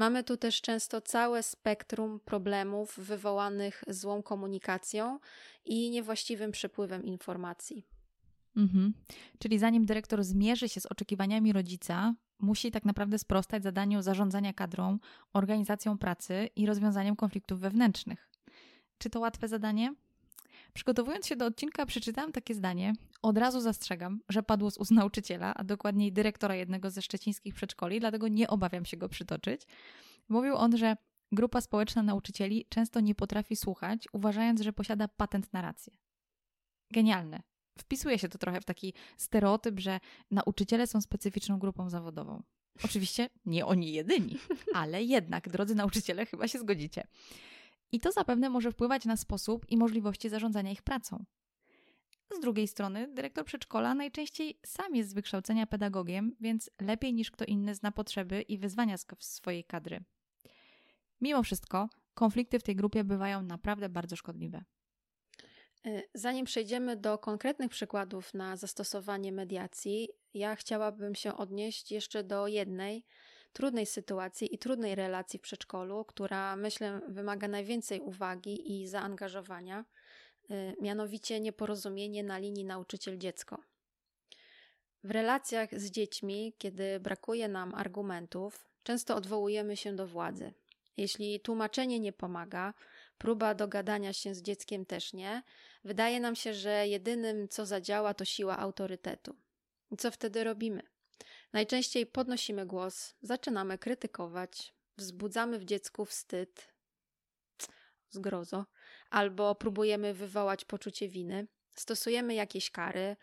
Mamy 0.00 0.24
tu 0.24 0.36
też 0.36 0.60
często 0.60 1.00
całe 1.00 1.42
spektrum 1.42 2.20
problemów 2.20 2.98
wywołanych 2.98 3.84
złą 3.88 4.22
komunikacją 4.22 5.18
i 5.64 5.90
niewłaściwym 5.90 6.50
przepływem 6.50 7.04
informacji. 7.04 7.86
Mhm. 8.56 8.94
Czyli 9.38 9.58
zanim 9.58 9.86
dyrektor 9.86 10.24
zmierzy 10.24 10.68
się 10.68 10.80
z 10.80 10.86
oczekiwaniami 10.86 11.52
rodzica, 11.52 12.14
musi 12.38 12.70
tak 12.70 12.84
naprawdę 12.84 13.18
sprostać 13.18 13.62
zadaniu 13.62 14.02
zarządzania 14.02 14.52
kadrą, 14.52 14.98
organizacją 15.32 15.98
pracy 15.98 16.48
i 16.56 16.66
rozwiązaniem 16.66 17.16
konfliktów 17.16 17.60
wewnętrznych. 17.60 18.28
Czy 18.98 19.10
to 19.10 19.20
łatwe 19.20 19.48
zadanie? 19.48 19.94
Przygotowując 20.74 21.26
się 21.26 21.36
do 21.36 21.46
odcinka, 21.46 21.86
przeczytałam 21.86 22.32
takie 22.32 22.54
zdanie. 22.54 22.92
Od 23.22 23.38
razu 23.38 23.60
zastrzegam, 23.60 24.20
że 24.28 24.42
padło 24.42 24.70
z 24.70 24.78
ust 24.78 24.90
nauczyciela, 24.90 25.54
a 25.54 25.64
dokładniej 25.64 26.12
dyrektora 26.12 26.54
jednego 26.54 26.90
ze 26.90 27.02
szczecińskich 27.02 27.54
przedszkoli, 27.54 28.00
dlatego 28.00 28.28
nie 28.28 28.48
obawiam 28.48 28.84
się 28.84 28.96
go 28.96 29.08
przytoczyć. 29.08 29.62
Mówił 30.28 30.56
on, 30.56 30.76
że 30.76 30.96
grupa 31.32 31.60
społeczna 31.60 32.02
nauczycieli 32.02 32.66
często 32.68 33.00
nie 33.00 33.14
potrafi 33.14 33.56
słuchać, 33.56 34.08
uważając, 34.12 34.60
że 34.60 34.72
posiada 34.72 35.08
patent 35.08 35.52
na 35.52 35.62
rację. 35.62 35.92
Genialne. 36.90 37.42
Wpisuje 37.78 38.18
się 38.18 38.28
to 38.28 38.38
trochę 38.38 38.60
w 38.60 38.64
taki 38.64 38.94
stereotyp, 39.16 39.80
że 39.80 40.00
nauczyciele 40.30 40.86
są 40.86 41.00
specyficzną 41.00 41.58
grupą 41.58 41.90
zawodową. 41.90 42.42
Oczywiście 42.84 43.28
nie 43.44 43.66
oni 43.66 43.92
jedyni, 43.92 44.38
ale 44.74 45.02
jednak, 45.02 45.48
drodzy 45.48 45.74
nauczyciele, 45.74 46.26
chyba 46.26 46.48
się 46.48 46.58
zgodzicie. 46.58 47.06
I 47.92 48.00
to 48.00 48.12
zapewne 48.12 48.50
może 48.50 48.72
wpływać 48.72 49.04
na 49.04 49.16
sposób 49.16 49.66
i 49.68 49.76
możliwości 49.76 50.28
zarządzania 50.28 50.70
ich 50.70 50.82
pracą. 50.82 51.24
Z 52.36 52.40
drugiej 52.40 52.68
strony, 52.68 53.08
dyrektor 53.14 53.44
przedszkola 53.44 53.94
najczęściej 53.94 54.58
sam 54.66 54.94
jest 54.94 55.10
z 55.10 55.14
wykształcenia 55.14 55.66
pedagogiem, 55.66 56.36
więc 56.40 56.70
lepiej 56.80 57.14
niż 57.14 57.30
kto 57.30 57.44
inny 57.44 57.74
zna 57.74 57.92
potrzeby 57.92 58.42
i 58.42 58.58
wyzwania 58.58 58.96
swojej 59.18 59.64
kadry. 59.64 60.04
Mimo 61.20 61.42
wszystko, 61.42 61.88
konflikty 62.14 62.58
w 62.58 62.62
tej 62.62 62.76
grupie 62.76 63.04
bywają 63.04 63.42
naprawdę 63.42 63.88
bardzo 63.88 64.16
szkodliwe. 64.16 64.64
Y, 65.86 66.02
zanim 66.14 66.46
przejdziemy 66.46 66.96
do 66.96 67.18
konkretnych 67.18 67.70
przykładów 67.70 68.34
na 68.34 68.56
zastosowanie 68.56 69.32
mediacji, 69.32 70.08
ja 70.34 70.56
chciałabym 70.56 71.14
się 71.14 71.36
odnieść 71.36 71.92
jeszcze 71.92 72.24
do 72.24 72.46
jednej 72.46 73.04
trudnej 73.52 73.86
sytuacji 73.86 74.54
i 74.54 74.58
trudnej 74.58 74.94
relacji 74.94 75.38
w 75.38 75.42
przedszkolu, 75.42 76.04
która 76.04 76.56
myślę 76.56 77.00
wymaga 77.08 77.48
najwięcej 77.48 78.00
uwagi 78.00 78.72
i 78.72 78.88
zaangażowania, 78.88 79.84
y, 80.50 80.76
mianowicie 80.80 81.40
nieporozumienie 81.40 82.24
na 82.24 82.38
linii 82.38 82.64
nauczyciel-dziecko. 82.64 83.58
W 85.04 85.10
relacjach 85.10 85.80
z 85.80 85.90
dziećmi, 85.90 86.54
kiedy 86.58 87.00
brakuje 87.00 87.48
nam 87.48 87.74
argumentów, 87.74 88.68
często 88.82 89.16
odwołujemy 89.16 89.76
się 89.76 89.96
do 89.96 90.06
władzy. 90.06 90.52
Jeśli 90.96 91.40
tłumaczenie 91.40 92.00
nie 92.00 92.12
pomaga, 92.12 92.74
próba 93.18 93.54
dogadania 93.54 94.12
się 94.12 94.34
z 94.34 94.42
dzieckiem 94.42 94.86
też 94.86 95.12
nie, 95.12 95.42
wydaje 95.84 96.20
nam 96.20 96.36
się, 96.36 96.54
że 96.54 96.88
jedynym 96.88 97.48
co 97.48 97.66
zadziała 97.66 98.14
to 98.14 98.24
siła 98.24 98.58
autorytetu. 98.58 99.36
I 99.90 99.96
co 99.96 100.10
wtedy 100.10 100.44
robimy? 100.44 100.82
Najczęściej 101.52 102.06
podnosimy 102.06 102.66
głos, 102.66 103.14
zaczynamy 103.22 103.78
krytykować, 103.78 104.74
wzbudzamy 104.96 105.58
w 105.58 105.64
dziecku 105.64 106.04
wstyd, 106.04 106.72
zgrozo, 108.10 108.66
albo 109.10 109.54
próbujemy 109.54 110.14
wywołać 110.14 110.64
poczucie 110.64 111.08
winy, 111.08 111.46
stosujemy 111.76 112.34
jakieś 112.34 112.70
kary, 112.70 113.16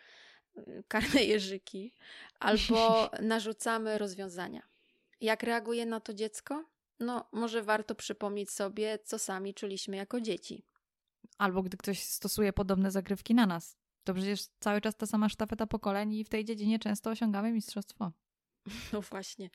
karne 0.88 1.24
jeżyki, 1.24 1.93
albo 2.39 3.10
narzucamy 3.22 3.98
rozwiązania. 3.98 4.62
Jak 5.22 5.43
reaguje 5.43 5.86
na 5.86 6.00
to 6.00 6.13
dziecko? 6.13 6.65
No, 7.00 7.29
może 7.31 7.63
warto 7.63 7.96
przypomnieć 7.96 8.51
sobie, 8.51 9.00
co 9.03 9.19
sami 9.19 9.53
czuliśmy 9.53 9.98
jako 9.98 10.22
dzieci. 10.22 10.65
Albo 11.38 11.63
gdy 11.63 11.77
ktoś 11.77 12.03
stosuje 12.03 12.53
podobne 12.53 12.91
zagrywki 12.91 13.36
na 13.36 13.46
nas. 13.46 13.77
To 14.07 14.13
przecież 14.13 14.41
cały 14.59 14.81
czas 14.81 14.95
ta 14.95 15.05
sama 15.05 15.29
sztafeta 15.29 15.67
pokoleń 15.67 16.13
i 16.13 16.23
w 16.23 16.29
tej 16.29 16.45
dziedzinie 16.45 16.79
często 16.79 17.09
osiągamy 17.09 17.51
mistrzostwo. 17.51 18.11
No 18.93 19.01
właśnie. 19.01 19.49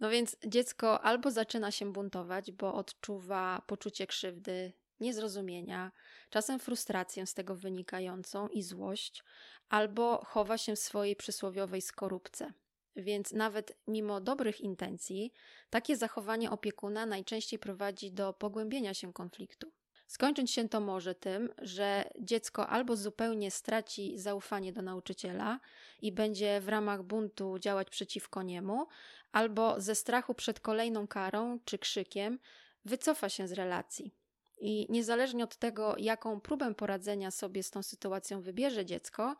No 0.00 0.10
więc 0.10 0.36
dziecko 0.46 1.00
albo 1.00 1.30
zaczyna 1.30 1.70
się 1.70 1.92
buntować, 1.92 2.52
bo 2.52 2.74
odczuwa 2.74 3.62
poczucie 3.66 4.06
krzywdy, 4.06 4.72
niezrozumienia, 5.00 5.92
czasem 6.30 6.58
frustrację 6.58 7.26
z 7.26 7.34
tego 7.34 7.56
wynikającą 7.56 8.48
i 8.48 8.62
złość, 8.62 9.24
albo 9.68 10.24
chowa 10.24 10.58
się 10.58 10.76
w 10.76 10.78
swojej 10.78 11.16
przysłowiowej 11.16 11.82
skorupce. 11.82 12.52
Więc 12.96 13.32
nawet 13.32 13.78
mimo 13.86 14.20
dobrych 14.20 14.60
intencji, 14.60 15.32
takie 15.70 15.96
zachowanie 15.96 16.50
opiekuna 16.50 17.06
najczęściej 17.06 17.58
prowadzi 17.58 18.12
do 18.12 18.32
pogłębienia 18.32 18.94
się 18.94 19.12
konfliktu. 19.12 19.72
Skończyć 20.06 20.50
się 20.50 20.68
to 20.68 20.80
może 20.80 21.14
tym, 21.14 21.54
że 21.62 22.10
dziecko 22.20 22.66
albo 22.68 22.96
zupełnie 22.96 23.50
straci 23.50 24.18
zaufanie 24.18 24.72
do 24.72 24.82
nauczyciela 24.82 25.60
i 26.02 26.12
będzie 26.12 26.60
w 26.60 26.68
ramach 26.68 27.02
buntu 27.02 27.58
działać 27.58 27.90
przeciwko 27.90 28.42
niemu, 28.42 28.86
albo 29.32 29.80
ze 29.80 29.94
strachu 29.94 30.34
przed 30.34 30.60
kolejną 30.60 31.06
karą 31.06 31.58
czy 31.64 31.78
krzykiem 31.78 32.38
wycofa 32.84 33.28
się 33.28 33.48
z 33.48 33.52
relacji. 33.52 34.14
I 34.58 34.86
niezależnie 34.90 35.44
od 35.44 35.56
tego, 35.56 35.94
jaką 35.98 36.40
próbę 36.40 36.74
poradzenia 36.74 37.30
sobie 37.30 37.62
z 37.62 37.70
tą 37.70 37.82
sytuacją 37.82 38.42
wybierze 38.42 38.84
dziecko, 38.84 39.36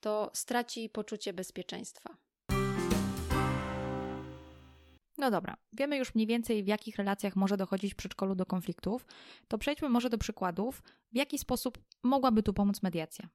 to 0.00 0.30
straci 0.34 0.88
poczucie 0.88 1.32
bezpieczeństwa. 1.32 2.16
No 5.18 5.30
dobra, 5.30 5.56
wiemy 5.72 5.96
już 5.96 6.14
mniej 6.14 6.26
więcej, 6.26 6.64
w 6.64 6.66
jakich 6.66 6.96
relacjach 6.96 7.36
może 7.36 7.56
dochodzić 7.56 7.92
w 7.92 7.96
przedszkolu 7.96 8.34
do 8.34 8.46
konfliktów, 8.46 9.06
to 9.48 9.58
przejdźmy 9.58 9.88
może 9.88 10.10
do 10.10 10.18
przykładów, 10.18 10.82
w 11.12 11.16
jaki 11.16 11.38
sposób 11.38 11.78
mogłaby 12.02 12.42
tu 12.42 12.52
pomóc 12.52 12.82
mediacja. 12.82 13.28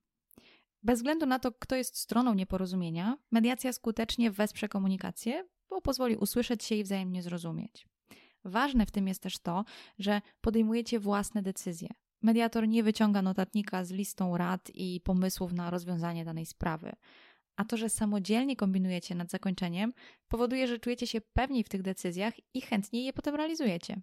Bez 0.83 0.99
względu 0.99 1.25
na 1.25 1.39
to, 1.39 1.51
kto 1.51 1.75
jest 1.75 1.97
stroną 1.97 2.33
nieporozumienia, 2.33 3.17
mediacja 3.31 3.73
skutecznie 3.73 4.31
wesprze 4.31 4.69
komunikację, 4.69 5.47
bo 5.69 5.81
pozwoli 5.81 6.15
usłyszeć 6.15 6.63
się 6.63 6.75
i 6.75 6.83
wzajemnie 6.83 7.23
zrozumieć. 7.23 7.87
Ważne 8.45 8.85
w 8.85 8.91
tym 8.91 9.07
jest 9.07 9.21
też 9.21 9.39
to, 9.39 9.65
że 9.99 10.21
podejmujecie 10.41 10.99
własne 10.99 11.41
decyzje. 11.41 11.89
Mediator 12.21 12.67
nie 12.67 12.83
wyciąga 12.83 13.21
notatnika 13.21 13.83
z 13.83 13.91
listą 13.91 14.37
rad 14.37 14.71
i 14.73 15.01
pomysłów 15.01 15.53
na 15.53 15.69
rozwiązanie 15.69 16.25
danej 16.25 16.45
sprawy. 16.45 16.91
A 17.55 17.65
to, 17.65 17.77
że 17.77 17.89
samodzielnie 17.89 18.55
kombinujecie 18.55 19.15
nad 19.15 19.31
zakończeniem, 19.31 19.93
powoduje, 20.27 20.67
że 20.67 20.79
czujecie 20.79 21.07
się 21.07 21.21
pewniej 21.21 21.63
w 21.63 21.69
tych 21.69 21.81
decyzjach 21.81 22.33
i 22.53 22.61
chętniej 22.61 23.05
je 23.05 23.13
potem 23.13 23.35
realizujecie. 23.35 24.01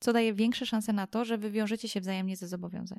Co 0.00 0.12
daje 0.12 0.34
większe 0.34 0.66
szanse 0.66 0.92
na 0.92 1.06
to, 1.06 1.24
że 1.24 1.38
wywiążecie 1.38 1.88
się 1.88 2.00
wzajemnie 2.00 2.36
ze 2.36 2.48
zobowiązań. 2.48 2.98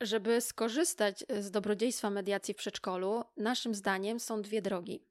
Żeby 0.00 0.40
skorzystać 0.40 1.24
z 1.40 1.50
dobrodziejstwa 1.50 2.10
mediacji 2.10 2.54
w 2.54 2.56
przedszkolu, 2.56 3.24
naszym 3.36 3.74
zdaniem 3.74 4.20
są 4.20 4.42
dwie 4.42 4.62
drogi. 4.62 5.04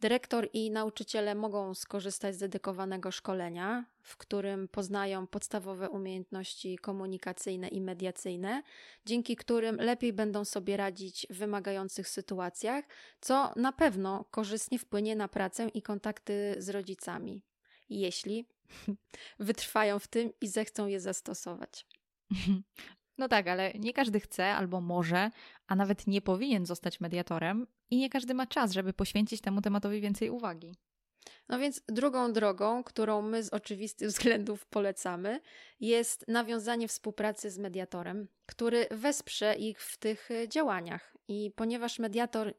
Dyrektor 0.00 0.48
i 0.52 0.70
nauczyciele 0.70 1.34
mogą 1.34 1.74
skorzystać 1.74 2.34
z 2.34 2.38
dedykowanego 2.38 3.10
szkolenia, 3.10 3.84
w 4.02 4.16
którym 4.16 4.68
poznają 4.68 5.26
podstawowe 5.26 5.90
umiejętności 5.90 6.78
komunikacyjne 6.78 7.68
i 7.68 7.80
mediacyjne, 7.80 8.62
dzięki 9.06 9.36
którym 9.36 9.76
lepiej 9.76 10.12
będą 10.12 10.44
sobie 10.44 10.76
radzić 10.76 11.26
w 11.30 11.36
wymagających 11.36 12.08
sytuacjach, 12.08 12.84
co 13.20 13.52
na 13.56 13.72
pewno 13.72 14.24
korzystnie 14.30 14.78
wpłynie 14.78 15.16
na 15.16 15.28
pracę 15.28 15.68
i 15.68 15.82
kontakty 15.82 16.54
z 16.58 16.68
rodzicami, 16.68 17.42
jeśli 17.88 18.46
wytrwają 19.38 19.98
w 19.98 20.08
tym 20.08 20.32
i 20.40 20.48
zechcą 20.48 20.86
je 20.86 21.00
zastosować. 21.00 21.86
No 23.18 23.28
tak, 23.28 23.48
ale 23.48 23.72
nie 23.72 23.92
każdy 23.92 24.20
chce 24.20 24.54
albo 24.54 24.80
może, 24.80 25.30
a 25.66 25.76
nawet 25.76 26.06
nie 26.06 26.22
powinien 26.22 26.66
zostać 26.66 27.00
mediatorem 27.00 27.66
i 27.90 27.96
nie 27.96 28.10
każdy 28.10 28.34
ma 28.34 28.46
czas, 28.46 28.72
żeby 28.72 28.92
poświęcić 28.92 29.40
temu 29.40 29.60
tematowi 29.60 30.00
więcej 30.00 30.30
uwagi. 30.30 30.74
No 31.48 31.58
więc 31.58 31.82
drugą 31.88 32.32
drogą, 32.32 32.84
którą 32.84 33.22
my 33.22 33.42
z 33.42 33.48
oczywistych 33.48 34.08
względów 34.14 34.66
polecamy, 34.66 35.40
jest 35.80 36.28
nawiązanie 36.28 36.88
współpracy 36.88 37.50
z 37.50 37.58
mediatorem, 37.58 38.28
który 38.46 38.86
wesprze 38.90 39.54
ich 39.54 39.82
w 39.82 39.98
tych 39.98 40.30
e, 40.30 40.48
działaniach. 40.48 41.16
I 41.28 41.52
ponieważ 41.56 41.98
mediator 41.98 42.48
e, 42.48 42.52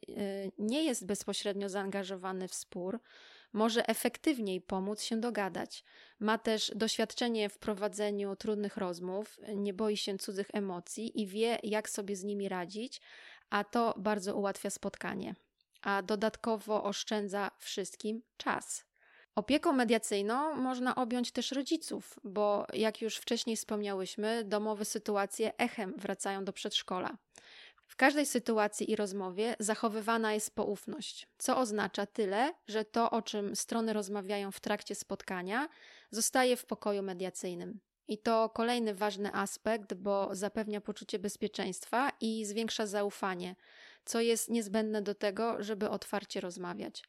nie 0.58 0.84
jest 0.84 1.06
bezpośrednio 1.06 1.70
zaangażowany 1.70 2.48
w 2.48 2.54
spór, 2.54 3.00
może 3.54 3.88
efektywniej 3.88 4.62
pomóc 4.62 5.02
się 5.02 5.18
dogadać. 5.18 5.84
Ma 6.20 6.38
też 6.38 6.72
doświadczenie 6.76 7.50
w 7.50 7.58
prowadzeniu 7.58 8.36
trudnych 8.36 8.78
rozmów, 8.78 9.40
nie 9.56 9.74
boi 9.74 9.98
się 9.98 10.18
cudzych 10.18 10.48
emocji 10.54 11.22
i 11.22 11.28
wie, 11.28 11.60
jak 11.64 11.90
sobie 11.90 12.16
z 12.16 12.24
nimi 12.24 12.50
radzić, 12.50 13.02
a 13.50 13.64
to 13.64 13.94
bardzo 13.98 14.36
ułatwia 14.36 14.70
spotkanie. 14.70 15.36
A 15.82 16.02
dodatkowo 16.02 16.84
oszczędza 16.84 17.52
wszystkim 17.60 18.22
czas. 18.38 18.86
Opieką 19.36 19.74
mediacyjną 19.74 20.56
można 20.56 20.96
objąć 20.96 21.32
też 21.32 21.52
rodziców, 21.52 22.20
bo 22.24 22.66
jak 22.74 23.02
już 23.02 23.16
wcześniej 23.18 23.56
wspomniałyśmy, 23.56 24.44
domowe 24.44 24.86
sytuacje 24.86 25.58
echem 25.58 25.94
wracają 25.98 26.46
do 26.46 26.54
przedszkola. 26.54 27.18
W 27.88 27.96
każdej 27.96 28.26
sytuacji 28.26 28.92
i 28.92 28.96
rozmowie 28.96 29.56
zachowywana 29.60 30.34
jest 30.34 30.56
poufność, 30.56 31.28
co 31.38 31.58
oznacza 31.58 32.06
tyle, 32.06 32.54
że 32.68 32.86
to, 32.86 33.12
o 33.12 33.22
czym 33.22 33.56
strony 33.56 33.94
rozmawiają 33.94 34.52
w 34.52 34.60
trakcie 34.60 34.96
spotkania, 34.96 35.70
zostaje 36.12 36.58
w 36.58 36.66
pokoju 36.66 37.04
mediacyjnym. 37.04 37.80
I 38.10 38.18
to 38.18 38.50
kolejny 38.50 38.96
ważny 38.96 39.34
aspekt, 39.34 39.94
bo 39.94 40.36
zapewnia 40.36 40.82
poczucie 40.82 41.20
bezpieczeństwa 41.20 42.12
i 42.22 42.46
zwiększa 42.46 42.86
zaufanie, 42.86 43.56
co 44.06 44.22
jest 44.22 44.50
niezbędne 44.50 45.02
do 45.02 45.16
tego, 45.16 45.64
żeby 45.64 45.90
otwarcie 45.90 46.42
rozmawiać. 46.42 47.04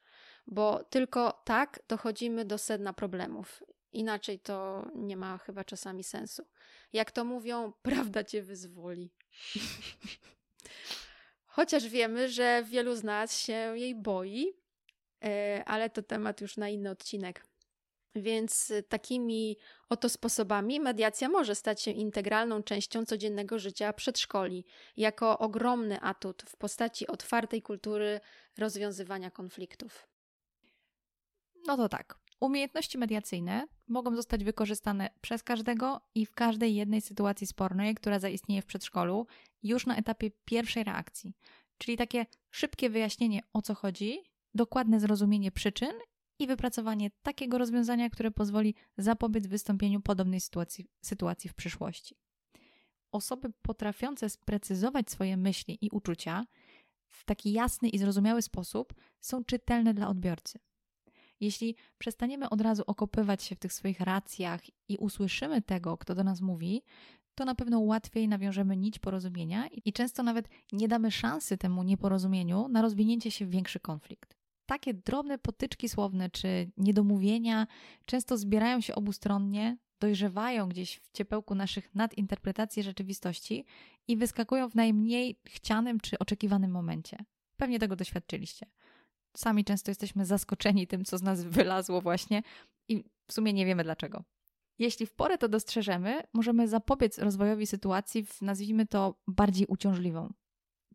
Bo 0.46 0.84
tylko 0.84 1.42
tak 1.44 1.80
dochodzimy 1.88 2.44
do 2.44 2.58
sedna 2.58 2.92
problemów. 2.92 3.62
Inaczej 3.92 4.38
to 4.38 4.86
nie 4.94 5.16
ma 5.16 5.38
chyba 5.38 5.64
czasami 5.64 6.04
sensu. 6.04 6.46
Jak 6.92 7.10
to 7.10 7.24
mówią, 7.24 7.72
prawda 7.82 8.24
cię 8.24 8.42
wyzwoli. 8.42 9.10
Chociaż 11.46 11.88
wiemy, 11.88 12.28
że 12.28 12.64
wielu 12.68 12.96
z 12.96 13.04
nas 13.04 13.38
się 13.38 13.72
jej 13.74 13.94
boi, 13.94 14.46
e, 15.24 15.62
ale 15.66 15.90
to 15.90 16.02
temat 16.02 16.40
już 16.40 16.56
na 16.56 16.68
inny 16.68 16.90
odcinek. 16.90 17.49
Więc 18.14 18.72
takimi 18.88 19.56
oto 19.88 20.08
sposobami 20.08 20.80
mediacja 20.80 21.28
może 21.28 21.54
stać 21.54 21.82
się 21.82 21.90
integralną 21.90 22.62
częścią 22.62 23.04
codziennego 23.04 23.58
życia 23.58 23.92
przedszkoli, 23.92 24.64
jako 24.96 25.38
ogromny 25.38 26.00
atut 26.00 26.42
w 26.42 26.56
postaci 26.56 27.06
otwartej 27.06 27.62
kultury 27.62 28.20
rozwiązywania 28.58 29.30
konfliktów. 29.30 30.08
No 31.66 31.76
to 31.76 31.88
tak. 31.88 32.18
Umiejętności 32.40 32.98
mediacyjne 32.98 33.66
mogą 33.88 34.16
zostać 34.16 34.44
wykorzystane 34.44 35.10
przez 35.20 35.42
każdego 35.42 36.00
i 36.14 36.26
w 36.26 36.32
każdej 36.32 36.74
jednej 36.74 37.00
sytuacji 37.00 37.46
spornej, 37.46 37.94
która 37.94 38.18
zaistnieje 38.18 38.62
w 38.62 38.66
przedszkolu, 38.66 39.26
już 39.62 39.86
na 39.86 39.96
etapie 39.96 40.30
pierwszej 40.44 40.84
reakcji. 40.84 41.34
Czyli 41.78 41.96
takie 41.96 42.26
szybkie 42.50 42.90
wyjaśnienie 42.90 43.40
o 43.52 43.62
co 43.62 43.74
chodzi, 43.74 44.18
dokładne 44.54 45.00
zrozumienie 45.00 45.52
przyczyn 45.52 45.92
i 46.40 46.46
wypracowanie 46.46 47.10
takiego 47.22 47.58
rozwiązania, 47.58 48.10
które 48.10 48.30
pozwoli 48.30 48.74
zapobiec 48.98 49.46
wystąpieniu 49.46 50.00
podobnej 50.00 50.40
sytuacji, 50.40 50.86
sytuacji 51.02 51.50
w 51.50 51.54
przyszłości. 51.54 52.16
Osoby 53.12 53.50
potrafiące 53.62 54.30
sprecyzować 54.30 55.10
swoje 55.10 55.36
myśli 55.36 55.78
i 55.80 55.90
uczucia 55.90 56.44
w 57.08 57.24
taki 57.24 57.52
jasny 57.52 57.88
i 57.88 57.98
zrozumiały 57.98 58.42
sposób 58.42 58.94
są 59.20 59.44
czytelne 59.44 59.94
dla 59.94 60.08
odbiorcy. 60.08 60.58
Jeśli 61.40 61.76
przestaniemy 61.98 62.48
od 62.48 62.60
razu 62.60 62.82
okopywać 62.86 63.42
się 63.42 63.54
w 63.54 63.58
tych 63.58 63.72
swoich 63.72 64.00
racjach 64.00 64.60
i 64.88 64.96
usłyszymy 64.96 65.62
tego, 65.62 65.98
kto 65.98 66.14
do 66.14 66.24
nas 66.24 66.40
mówi, 66.40 66.82
to 67.34 67.44
na 67.44 67.54
pewno 67.54 67.80
łatwiej 67.80 68.28
nawiążemy 68.28 68.76
nić 68.76 68.98
porozumienia 68.98 69.68
i 69.84 69.92
często 69.92 70.22
nawet 70.22 70.48
nie 70.72 70.88
damy 70.88 71.10
szansy 71.10 71.58
temu 71.58 71.82
nieporozumieniu 71.82 72.68
na 72.68 72.82
rozwinięcie 72.82 73.30
się 73.30 73.46
w 73.46 73.50
większy 73.50 73.80
konflikt. 73.80 74.39
Takie 74.70 74.94
drobne 74.94 75.38
potyczki 75.38 75.88
słowne 75.88 76.30
czy 76.30 76.70
niedomówienia 76.76 77.66
często 78.04 78.36
zbierają 78.36 78.80
się 78.80 78.94
obustronnie, 78.94 79.78
dojrzewają 80.00 80.68
gdzieś 80.68 80.96
w 80.96 81.12
ciepełku 81.12 81.54
naszych 81.54 81.94
nadinterpretacji 81.94 82.82
rzeczywistości 82.82 83.64
i 84.08 84.16
wyskakują 84.16 84.68
w 84.68 84.74
najmniej 84.74 85.40
chcianym 85.46 86.00
czy 86.00 86.18
oczekiwanym 86.18 86.70
momencie. 86.70 87.24
Pewnie 87.56 87.78
tego 87.78 87.96
doświadczyliście. 87.96 88.66
Sami 89.36 89.64
często 89.64 89.90
jesteśmy 89.90 90.24
zaskoczeni 90.24 90.86
tym, 90.86 91.04
co 91.04 91.18
z 91.18 91.22
nas 91.22 91.44
wylazło 91.44 92.00
właśnie 92.00 92.42
i 92.88 93.04
w 93.26 93.32
sumie 93.32 93.52
nie 93.52 93.66
wiemy 93.66 93.84
dlaczego. 93.84 94.24
Jeśli 94.78 95.06
w 95.06 95.12
porę 95.12 95.38
to 95.38 95.48
dostrzeżemy, 95.48 96.22
możemy 96.32 96.68
zapobiec 96.68 97.18
rozwojowi 97.18 97.66
sytuacji 97.66 98.24
w, 98.24 98.42
nazwijmy 98.42 98.86
to, 98.86 99.20
bardziej 99.26 99.66
uciążliwą. 99.66 100.32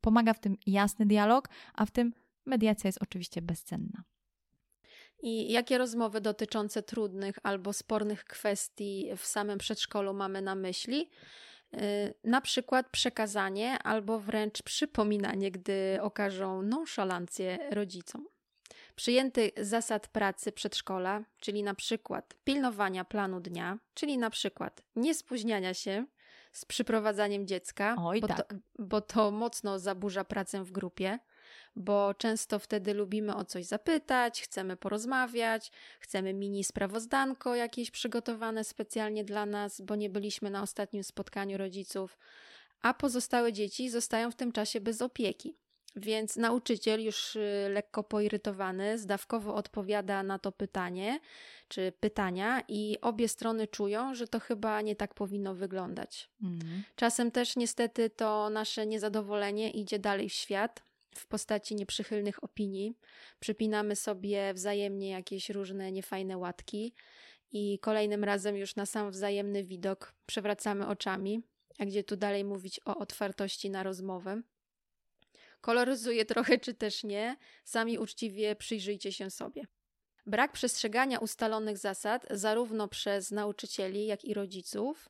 Pomaga 0.02 0.34
w 0.34 0.39
tym 0.39 0.58
jasny 0.65 1.06
dialog, 1.06 1.50
a 1.73 1.86
w 1.86 1.91
tym 1.91 2.13
mediacja 2.45 2.88
jest 2.88 3.01
oczywiście 3.01 3.41
bezcenna. 3.41 4.03
I 5.21 5.51
jakie 5.51 5.77
rozmowy 5.77 6.21
dotyczące 6.21 6.84
trudnych 6.84 7.39
albo 7.43 7.73
spornych 7.73 8.25
kwestii 8.25 9.10
w 9.17 9.25
samym 9.25 9.58
przedszkolu 9.58 10.13
mamy 10.13 10.41
na 10.41 10.55
myśli? 10.55 11.10
Y, 11.73 12.13
na 12.23 12.41
przykład 12.41 12.89
przekazanie 12.89 13.79
albo 13.79 14.19
wręcz 14.19 14.62
przypominanie, 14.62 15.51
gdy 15.51 15.97
okażą 16.01 16.62
nonszalancję 16.62 17.58
rodzicom. 17.71 18.27
Przyjęty 18.95 19.51
zasad 19.58 20.08
pracy 20.08 20.51
przedszkola, 20.51 21.23
czyli 21.39 21.63
na 21.63 21.73
przykład 21.73 22.36
pilnowania 22.43 23.05
planu 23.05 23.39
dnia, 23.39 23.77
czyli 23.93 24.17
na 24.17 24.29
przykład 24.29 24.81
niespóźniania 24.95 25.73
się 25.73 26.05
z 26.51 26.65
przyprowadzaniem 26.65 27.47
dziecka, 27.47 27.95
Oj, 27.99 28.21
bo, 28.21 28.27
tak. 28.27 28.38
to, 28.38 28.55
bo 28.79 29.01
to 29.01 29.31
mocno 29.31 29.79
zaburza 29.79 30.23
pracę 30.23 30.63
w 30.63 30.71
grupie 30.71 31.19
bo 31.76 32.13
często 32.13 32.60
wtedy 32.60 32.94
lubimy 32.94 33.36
o 33.36 33.46
coś 33.46 33.65
zapytać, 33.65 34.41
chcemy 34.41 34.78
porozmawiać, 34.78 35.72
chcemy 36.00 36.34
mini 36.34 36.63
sprawozdanko 36.63 37.56
jakieś 37.56 37.91
przygotowane 37.91 38.63
specjalnie 38.63 39.24
dla 39.24 39.46
nas, 39.46 39.82
bo 39.82 39.96
nie 39.96 40.10
byliśmy 40.10 40.50
na 40.50 40.62
ostatnim 40.62 41.04
spotkaniu 41.04 41.58
rodziców, 41.58 42.18
a 42.82 42.94
pozostałe 42.94 43.54
dzieci 43.54 43.89
zostają 43.89 44.32
w 44.32 44.36
tym 44.36 44.52
czasie 44.52 44.82
bez 44.82 45.02
opieki. 45.02 45.56
Więc 45.96 46.38
nauczyciel, 46.38 47.04
już 47.04 47.36
y, 47.36 47.70
lekko 47.70 48.04
poirytowany, 48.04 48.98
zdawkowo 48.98 49.56
odpowiada 49.56 50.24
na 50.24 50.39
to 50.39 50.52
pytanie 50.52 51.20
czy 51.68 51.94
pytania, 52.00 52.63
i 52.68 52.98
obie 53.02 53.28
strony 53.28 53.68
czują, 53.68 54.15
że 54.15 54.28
to 54.28 54.39
chyba 54.39 54.82
nie 54.82 54.96
tak 54.96 55.13
powinno 55.13 55.56
wyglądać. 55.56 56.30
Mm. 56.44 56.84
Czasem 56.96 57.32
też 57.32 57.56
niestety 57.56 58.10
to 58.10 58.50
nasze 58.50 58.86
niezadowolenie 58.86 59.72
idzie 59.72 60.00
dalej 60.00 60.30
w 60.30 60.34
świat, 60.34 60.84
w 61.19 61.28
postaci 61.28 61.75
nieprzychylnych 61.75 62.43
opinii. 62.43 62.97
Przypinamy 63.39 63.95
sobie 63.95 64.54
wzajemnie 64.54 65.10
jakieś 65.10 65.49
różne 65.49 65.91
niefajne 65.91 66.38
łatki 66.38 66.93
i 67.51 67.80
kolejnym 67.80 68.23
razem 68.23 68.58
już 68.58 68.75
na 68.75 68.86
sam 68.86 69.12
wzajemny 69.12 69.63
widok 69.63 70.13
przewracamy 70.25 70.88
oczami, 70.88 71.41
a 71.80 71.86
gdzie 71.86 72.04
tu 72.04 72.15
dalej 72.15 72.45
mówić 72.45 72.80
o 72.86 72.97
otwartości 72.97 73.69
na 73.69 73.84
rozmowę. 73.84 74.41
Koloryzuje 75.62 76.25
trochę 76.25 76.60
czy 76.60 76.73
też 76.73 77.04
nie, 77.04 77.38
sami 77.63 77.97
uczciwie 77.97 78.56
przyjrzyjcie 78.56 79.12
się 79.12 79.30
sobie. 79.30 79.63
Brak 80.25 80.51
przestrzegania 80.51 81.19
ustalonych 81.19 81.78
zasad, 81.78 82.25
zarówno 82.30 82.88
przez 82.88 83.32
nauczycieli, 83.32 84.06
jak 84.06 84.25
i 84.25 84.34
rodziców, 84.34 85.10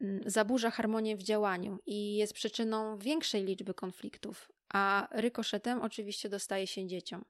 mm, 0.00 0.20
zaburza 0.26 0.70
harmonię 0.70 1.16
w 1.16 1.22
działaniu 1.22 1.78
i 1.86 2.16
jest 2.16 2.32
przyczyną 2.32 2.98
większej 2.98 3.44
liczby 3.44 3.74
konfliktów, 3.74 4.51
a 4.72 5.08
rykoszetem 5.10 5.82
oczywiście 5.82 6.28
dostaje 6.28 6.66
się 6.66 6.86
dzieciom. 6.86 7.24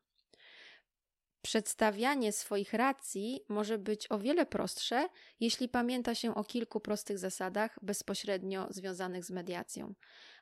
Przedstawianie 1.42 2.32
swoich 2.32 2.72
racji 2.72 3.40
może 3.48 3.78
być 3.78 4.10
o 4.10 4.18
wiele 4.18 4.46
prostsze, 4.46 5.08
jeśli 5.40 5.68
pamięta 5.68 6.14
się 6.14 6.34
o 6.34 6.44
kilku 6.44 6.80
prostych 6.80 7.18
zasadach 7.18 7.78
bezpośrednio 7.82 8.66
związanych 8.70 9.24
z 9.24 9.30
mediacją. 9.30 9.94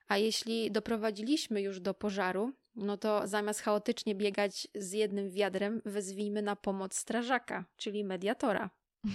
A 0.09 0.19
jeśli 0.19 0.71
doprowadziliśmy 0.71 1.63
już 1.63 1.81
do 1.81 1.95
pożaru, 1.95 2.53
no 2.75 2.97
to 2.97 3.29
zamiast 3.29 3.61
chaotycznie 3.61 4.15
biegać 4.15 4.69
z 4.75 4.93
jednym 4.93 5.31
wiadrem, 5.31 5.83
wezwijmy 5.85 6.43
na 6.43 6.57
pomoc 6.57 6.95
strażaka, 6.95 7.65
czyli 7.77 8.05
mediatora. 8.05 8.71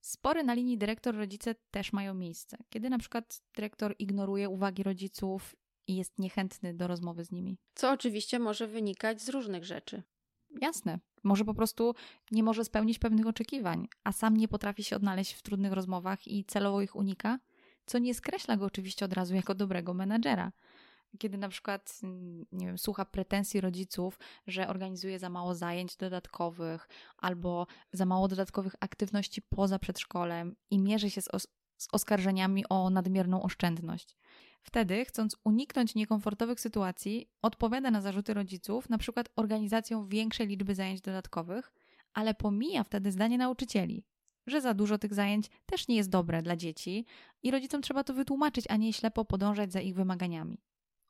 Spory 0.00 0.42
na 0.44 0.54
linii 0.54 0.78
dyrektor-rodzice 0.78 1.54
też 1.70 1.92
mają 1.92 2.14
miejsce. 2.14 2.56
Kiedy 2.70 2.90
na 2.90 2.98
przykład 2.98 3.42
dyrektor 3.56 3.94
ignoruje 3.98 4.48
uwagi 4.48 4.82
rodziców 4.82 5.56
i 5.90 5.96
jest 5.96 6.18
niechętny 6.18 6.74
do 6.74 6.86
rozmowy 6.86 7.24
z 7.24 7.32
nimi. 7.32 7.58
Co 7.74 7.92
oczywiście 7.92 8.38
może 8.38 8.66
wynikać 8.66 9.22
z 9.22 9.28
różnych 9.28 9.64
rzeczy. 9.64 10.02
Jasne. 10.60 10.98
Może 11.24 11.44
po 11.44 11.54
prostu 11.54 11.94
nie 12.30 12.42
może 12.42 12.64
spełnić 12.64 12.98
pewnych 12.98 13.26
oczekiwań, 13.26 13.88
a 14.04 14.12
sam 14.12 14.36
nie 14.36 14.48
potrafi 14.48 14.84
się 14.84 14.96
odnaleźć 14.96 15.32
w 15.32 15.42
trudnych 15.42 15.72
rozmowach 15.72 16.26
i 16.26 16.44
celowo 16.44 16.82
ich 16.82 16.96
unika, 16.96 17.38
co 17.86 17.98
nie 17.98 18.14
skreśla 18.14 18.56
go 18.56 18.64
oczywiście 18.64 19.04
od 19.04 19.12
razu 19.12 19.34
jako 19.34 19.54
dobrego 19.54 19.94
menadżera. 19.94 20.52
Kiedy 21.18 21.38
na 21.38 21.48
przykład, 21.48 21.98
mm, 22.02 22.46
nie 22.52 22.66
wiem, 22.66 22.78
słucha 22.78 23.04
pretensji 23.04 23.60
rodziców, 23.60 24.18
że 24.46 24.68
organizuje 24.68 25.18
za 25.18 25.30
mało 25.30 25.54
zajęć 25.54 25.96
dodatkowych 25.96 26.88
albo 27.18 27.66
za 27.92 28.06
mało 28.06 28.28
dodatkowych 28.28 28.74
aktywności 28.80 29.42
poza 29.42 29.78
przedszkolem 29.78 30.56
i 30.70 30.78
mierzy 30.78 31.10
się 31.10 31.22
z, 31.22 31.28
z 31.80 31.88
oskarżeniami 31.92 32.64
o 32.68 32.90
nadmierną 32.90 33.42
oszczędność. 33.42 34.16
Wtedy, 34.62 35.04
chcąc 35.04 35.36
uniknąć 35.44 35.94
niekomfortowych 35.94 36.60
sytuacji, 36.60 37.30
odpowiada 37.42 37.90
na 37.90 38.00
zarzuty 38.00 38.34
rodziców, 38.34 38.88
na 38.88 38.98
przykład 38.98 39.28
organizacją 39.36 40.06
większej 40.06 40.46
liczby 40.46 40.74
zajęć 40.74 41.00
dodatkowych, 41.00 41.72
ale 42.14 42.34
pomija 42.34 42.84
wtedy 42.84 43.12
zdanie 43.12 43.38
nauczycieli, 43.38 44.04
że 44.46 44.60
za 44.60 44.74
dużo 44.74 44.98
tych 44.98 45.14
zajęć 45.14 45.50
też 45.66 45.88
nie 45.88 45.96
jest 45.96 46.10
dobre 46.10 46.42
dla 46.42 46.56
dzieci 46.56 47.06
i 47.42 47.50
rodzicom 47.50 47.82
trzeba 47.82 48.04
to 48.04 48.14
wytłumaczyć, 48.14 48.64
a 48.68 48.76
nie 48.76 48.92
ślepo 48.92 49.24
podążać 49.24 49.72
za 49.72 49.80
ich 49.80 49.94
wymaganiami. 49.94 50.60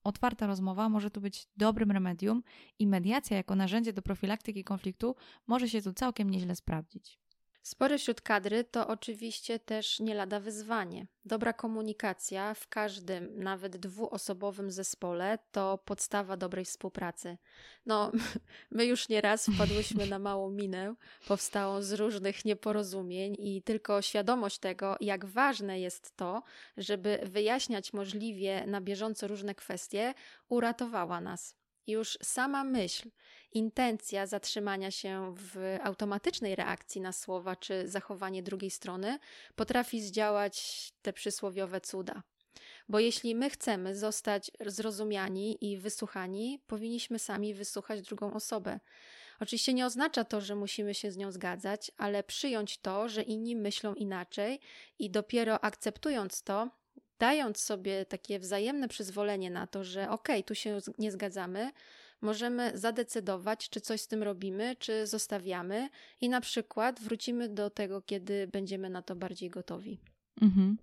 Otwarta 0.05 0.47
rozmowa 0.47 0.89
może 0.89 1.11
tu 1.11 1.21
być 1.21 1.47
dobrym 1.57 1.91
remedium 1.91 2.43
i 2.79 2.87
mediacja 2.87 3.37
jako 3.37 3.55
narzędzie 3.55 3.93
do 3.93 4.03
profilaktyki 4.03 4.65
konfliktu 4.65 5.17
może 5.47 5.69
się 5.69 5.83
tu 5.83 5.93
całkiem 5.93 6.31
nieźle 6.31 6.57
sprawdzić. 6.57 7.21
Spory 7.63 7.99
wśród 7.99 8.21
kadry 8.21 8.65
to 8.65 8.89
oczywiście 8.89 9.59
też 9.59 10.01
nie 10.01 10.15
lada 10.15 10.41
wyzwanie. 10.41 11.07
Dobra 11.25 11.53
komunikacja 11.53 12.55
w 12.55 12.69
każdym, 12.69 13.43
nawet 13.45 13.77
dwuosobowym 13.77 14.71
zespole 14.71 15.39
to 15.53 15.79
podstawa 15.79 16.37
dobrej 16.37 16.65
współpracy. 16.65 17.39
No, 17.87 18.13
my 18.71 18.87
już 18.87 19.09
nieraz 19.09 19.47
wpadłyśmy 19.47 20.07
na 20.07 20.19
małą 20.19 20.51
minę, 20.51 20.95
powstałą 21.29 21.83
z 21.83 21.93
różnych 21.93 22.45
nieporozumień 22.45 23.37
i 23.39 23.63
tylko 23.63 24.03
świadomość 24.03 24.59
tego, 24.59 24.97
jak 25.01 25.25
ważne 25.25 25.81
jest 25.81 26.17
to, 26.17 26.43
żeby 26.77 27.19
wyjaśniać 27.23 27.93
możliwie 27.93 28.67
na 28.67 28.81
bieżąco 28.81 29.29
różne 29.29 29.55
kwestie, 29.55 30.15
uratowała 30.49 31.21
nas. 31.21 31.60
Już 31.87 32.19
sama 32.23 32.65
myśl, 32.65 33.11
intencja 33.53 34.27
zatrzymania 34.27 34.91
się 34.91 35.35
w 35.37 35.79
automatycznej 35.83 36.57
reakcji 36.57 37.01
na 37.01 37.13
słowa 37.13 37.57
czy 37.57 37.89
zachowanie 37.89 38.43
drugiej 38.43 38.71
strony 38.71 39.19
potrafi 39.55 40.03
zdziałać 40.03 40.93
te 41.03 41.13
przysłowiowe 41.13 41.81
cuda. 41.81 42.23
Bo 42.89 42.99
jeśli 42.99 43.35
my 43.35 43.51
chcemy 43.51 43.97
zostać 43.97 44.51
zrozumiani 44.67 45.73
i 45.73 45.79
wysłuchani, 45.79 46.63
powinniśmy 46.67 47.19
sami 47.19 47.55
wysłuchać 47.55 48.03
drugą 48.03 48.33
osobę. 48.33 48.81
Oczywiście 49.41 49.75
nie 49.75 49.87
oznacza 49.87 50.25
to, 50.25 50.41
że 50.41 50.55
musimy 50.55 50.95
się 50.95 51.13
z 51.13 51.17
nią 51.17 51.33
zgadzać, 51.33 51.91
ale 51.97 52.23
przyjąć 52.23 52.79
to, 52.79 53.09
że 53.09 53.23
inni 53.23 53.57
myślą 53.57 53.95
inaczej 53.95 54.61
i 54.99 55.11
dopiero 55.11 55.65
akceptując 55.65 56.43
to, 56.43 56.71
dając 57.21 57.59
sobie 57.59 58.05
takie 58.05 58.39
wzajemne 58.39 58.89
przyzwolenie 58.89 59.51
na 59.51 59.67
to, 59.67 59.85
że 59.85 60.11
okej, 60.11 60.37
okay, 60.37 60.43
tu 60.43 60.55
się 60.55 60.79
nie 60.99 61.13
zgadzamy, 61.13 61.71
możemy 62.21 62.73
zadecydować, 62.75 63.69
czy 63.69 63.81
coś 63.81 64.01
z 64.01 64.07
tym 64.07 64.23
robimy, 64.23 64.77
czy 64.79 65.07
zostawiamy 65.07 65.89
i 66.21 66.29
na 66.29 66.41
przykład 66.41 67.01
wrócimy 67.01 67.49
do 67.49 67.71
tego, 67.71 68.03
kiedy 68.03 68.47
będziemy 68.47 68.91
na 68.91 69.03
to 69.03 69.17
bardziej 69.17 69.51
gotowi. 69.51 70.01
Mhm. 70.43 70.79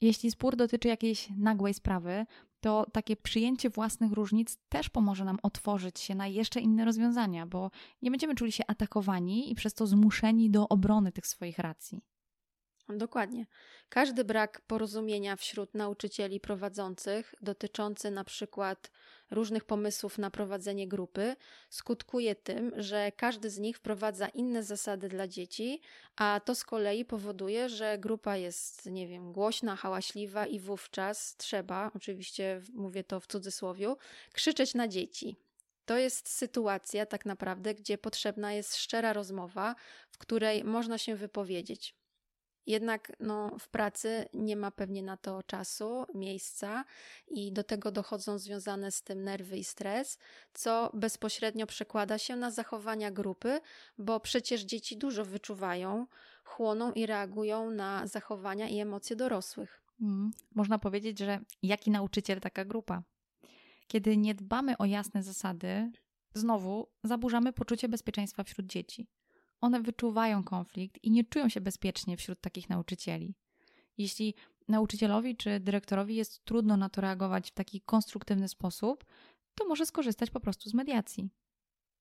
Jeśli 0.00 0.30
spór 0.30 0.56
dotyczy 0.56 0.88
jakiejś 0.88 1.28
nagłej 1.38 1.74
sprawy, 1.74 2.26
to 2.60 2.86
takie 2.92 3.16
przyjęcie 3.16 3.70
własnych 3.70 4.12
różnic 4.12 4.58
też 4.68 4.90
pomoże 4.90 5.24
nam 5.24 5.38
otworzyć 5.42 6.00
się 6.00 6.14
na 6.14 6.26
jeszcze 6.26 6.60
inne 6.60 6.84
rozwiązania, 6.84 7.46
bo 7.46 7.70
nie 8.02 8.10
będziemy 8.10 8.34
czuli 8.34 8.52
się 8.52 8.64
atakowani 8.66 9.52
i 9.52 9.54
przez 9.54 9.74
to 9.74 9.86
zmuszeni 9.86 10.50
do 10.50 10.68
obrony 10.68 11.12
tych 11.12 11.26
swoich 11.26 11.58
racji. 11.58 12.02
Dokładnie. 12.88 13.46
Każdy 13.88 14.24
brak 14.24 14.60
porozumienia 14.60 15.36
wśród 15.36 15.74
nauczycieli 15.74 16.40
prowadzących, 16.40 17.34
dotyczący 17.40 18.10
na 18.10 18.24
przykład 18.24 18.90
różnych 19.30 19.64
pomysłów 19.64 20.18
na 20.18 20.30
prowadzenie 20.30 20.88
grupy, 20.88 21.36
skutkuje 21.70 22.34
tym, 22.34 22.72
że 22.76 23.12
każdy 23.16 23.50
z 23.50 23.58
nich 23.58 23.76
wprowadza 23.76 24.28
inne 24.28 24.62
zasady 24.62 25.08
dla 25.08 25.28
dzieci, 25.28 25.80
a 26.16 26.40
to 26.44 26.54
z 26.54 26.64
kolei 26.64 27.04
powoduje, 27.04 27.68
że 27.68 27.98
grupa 27.98 28.36
jest, 28.36 28.86
nie 28.86 29.08
wiem, 29.08 29.32
głośna, 29.32 29.76
hałaśliwa 29.76 30.46
i 30.46 30.58
wówczas 30.60 31.36
trzeba, 31.36 31.90
oczywiście 31.94 32.62
mówię 32.74 33.04
to 33.04 33.20
w 33.20 33.26
cudzysłowie, 33.26 33.94
krzyczeć 34.32 34.74
na 34.74 34.88
dzieci. 34.88 35.36
To 35.84 35.98
jest 35.98 36.28
sytuacja 36.28 37.06
tak 37.06 37.26
naprawdę, 37.26 37.74
gdzie 37.74 37.98
potrzebna 37.98 38.52
jest 38.52 38.76
szczera 38.76 39.12
rozmowa, 39.12 39.74
w 40.10 40.18
której 40.18 40.64
można 40.64 40.98
się 40.98 41.16
wypowiedzieć. 41.16 42.03
Jednak 42.66 43.12
no, 43.20 43.58
w 43.58 43.68
pracy 43.68 44.28
nie 44.34 44.56
ma 44.56 44.70
pewnie 44.70 45.02
na 45.02 45.16
to 45.16 45.42
czasu, 45.42 46.06
miejsca 46.14 46.84
i 47.28 47.52
do 47.52 47.64
tego 47.64 47.92
dochodzą 47.92 48.38
związane 48.38 48.90
z 48.90 49.02
tym 49.02 49.22
nerwy 49.22 49.56
i 49.58 49.64
stres, 49.64 50.18
co 50.52 50.90
bezpośrednio 50.94 51.66
przekłada 51.66 52.18
się 52.18 52.36
na 52.36 52.50
zachowania 52.50 53.10
grupy, 53.10 53.60
bo 53.98 54.20
przecież 54.20 54.60
dzieci 54.60 54.96
dużo 54.96 55.24
wyczuwają, 55.24 56.06
chłoną 56.44 56.92
i 56.92 57.06
reagują 57.06 57.70
na 57.70 58.06
zachowania 58.06 58.68
i 58.68 58.78
emocje 58.78 59.16
dorosłych. 59.16 59.82
Mm, 60.00 60.30
można 60.54 60.78
powiedzieć, 60.78 61.18
że 61.18 61.40
jaki 61.62 61.90
nauczyciel 61.90 62.40
taka 62.40 62.64
grupa. 62.64 63.02
Kiedy 63.86 64.16
nie 64.16 64.34
dbamy 64.34 64.78
o 64.78 64.84
jasne 64.84 65.22
zasady, 65.22 65.90
znowu 66.34 66.88
zaburzamy 67.04 67.52
poczucie 67.52 67.88
bezpieczeństwa 67.88 68.44
wśród 68.44 68.66
dzieci. 68.66 69.06
One 69.64 69.82
wyczuwają 69.82 70.44
konflikt 70.44 71.04
i 71.04 71.10
nie 71.10 71.24
czują 71.24 71.48
się 71.48 71.60
bezpiecznie 71.60 72.16
wśród 72.16 72.40
takich 72.40 72.70
nauczycieli. 72.70 73.34
Jeśli 73.98 74.34
nauczycielowi 74.68 75.36
czy 75.36 75.60
dyrektorowi 75.60 76.16
jest 76.16 76.44
trudno 76.44 76.76
na 76.76 76.88
to 76.88 77.00
reagować 77.00 77.50
w 77.50 77.54
taki 77.54 77.80
konstruktywny 77.80 78.48
sposób, 78.48 79.04
to 79.54 79.68
może 79.68 79.86
skorzystać 79.86 80.30
po 80.30 80.40
prostu 80.40 80.70
z 80.70 80.74
mediacji. 80.74 81.28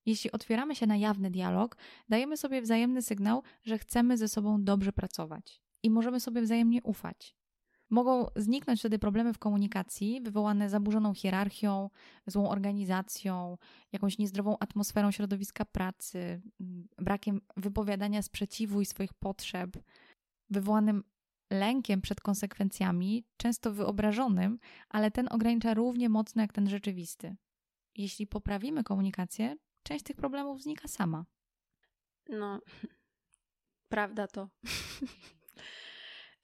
Jeśli 0.05 0.31
otwieramy 0.31 0.75
się 0.75 0.87
na 0.87 0.97
jawny 0.97 1.31
dialog, 1.31 1.77
dajemy 2.09 2.37
sobie 2.37 2.61
wzajemny 2.61 3.01
sygnał, 3.01 3.43
że 3.63 3.77
chcemy 3.77 4.17
ze 4.17 4.27
sobą 4.27 4.63
dobrze 4.63 4.93
pracować 4.93 5.61
i 5.83 5.89
możemy 5.89 6.19
sobie 6.19 6.41
wzajemnie 6.41 6.83
ufać. 6.83 7.35
Mogą 7.93 8.27
zniknąć 8.35 8.79
wtedy 8.79 8.99
problemy 8.99 9.33
w 9.33 9.39
komunikacji 9.39 10.21
wywołane 10.21 10.69
zaburzoną 10.69 11.13
hierarchią, 11.13 11.89
złą 12.27 12.49
organizacją, 12.49 13.57
jakąś 13.91 14.17
niezdrową 14.17 14.57
atmosferą 14.59 15.11
środowiska 15.11 15.65
pracy, 15.65 16.41
mm, 16.61 16.87
brakiem 16.97 17.41
wypowiadania 17.57 18.21
sprzeciwu 18.21 18.81
i 18.81 18.85
swoich 18.85 19.13
potrzeb, 19.13 19.77
wywołanym 20.49 21.03
lękiem 21.51 22.01
przed 22.01 22.21
konsekwencjami, 22.21 23.25
często 23.37 23.73
wyobrażonym, 23.73 24.59
ale 24.89 25.11
ten 25.11 25.27
ogranicza 25.31 25.73
równie 25.73 26.09
mocno 26.09 26.41
jak 26.41 26.53
ten 26.53 26.69
rzeczywisty. 26.69 27.35
Jeśli 27.97 28.27
poprawimy 28.27 28.83
komunikację, 28.83 29.55
część 29.83 30.03
tych 30.03 30.15
problemów 30.15 30.61
znika 30.61 30.87
sama. 30.87 31.25
No, 32.29 32.59
prawda 33.93 34.27
to. 34.27 34.49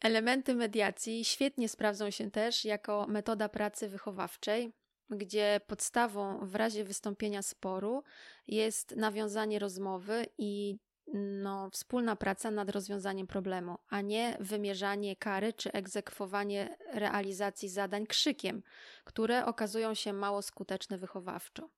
Elementy 0.02 0.56
mediacji 0.56 1.26
świetnie 1.26 1.70
sprawdzą 1.70 2.12
się 2.12 2.32
też 2.32 2.66
jako 2.66 3.06
metoda 3.08 3.50
pracy 3.50 3.90
wychowawczej, 3.90 4.74
gdzie 5.10 5.62
podstawą 5.68 6.46
w 6.46 6.56
razie 6.56 6.84
wystąpienia 6.84 7.42
sporu 7.42 8.04
jest 8.48 8.96
nawiązanie 8.96 9.60
rozmowy 9.60 10.26
i 10.38 10.78
no, 11.14 11.70
wspólna 11.70 12.16
praca 12.16 12.52
nad 12.52 12.70
rozwiązaniem 12.70 13.28
problemu, 13.28 13.78
a 13.90 14.02
nie 14.02 14.38
wymierzanie 14.40 15.16
kary 15.16 15.54
czy 15.54 15.72
egzekwowanie 15.72 16.78
realizacji 16.94 17.70
zadań 17.70 18.08
krzykiem, 18.08 18.64
które 19.04 19.46
okazują 19.46 19.94
się 19.94 20.14
mało 20.14 20.42
skuteczne 20.42 20.98
wychowawczo. 20.98 21.70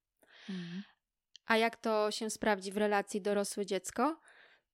Mhm. 0.49 0.83
A 1.45 1.57
jak 1.57 1.75
to 1.75 2.11
się 2.11 2.29
sprawdzi 2.29 2.71
w 2.71 2.77
relacji 2.77 3.21
dorosły-dziecko? 3.21 4.19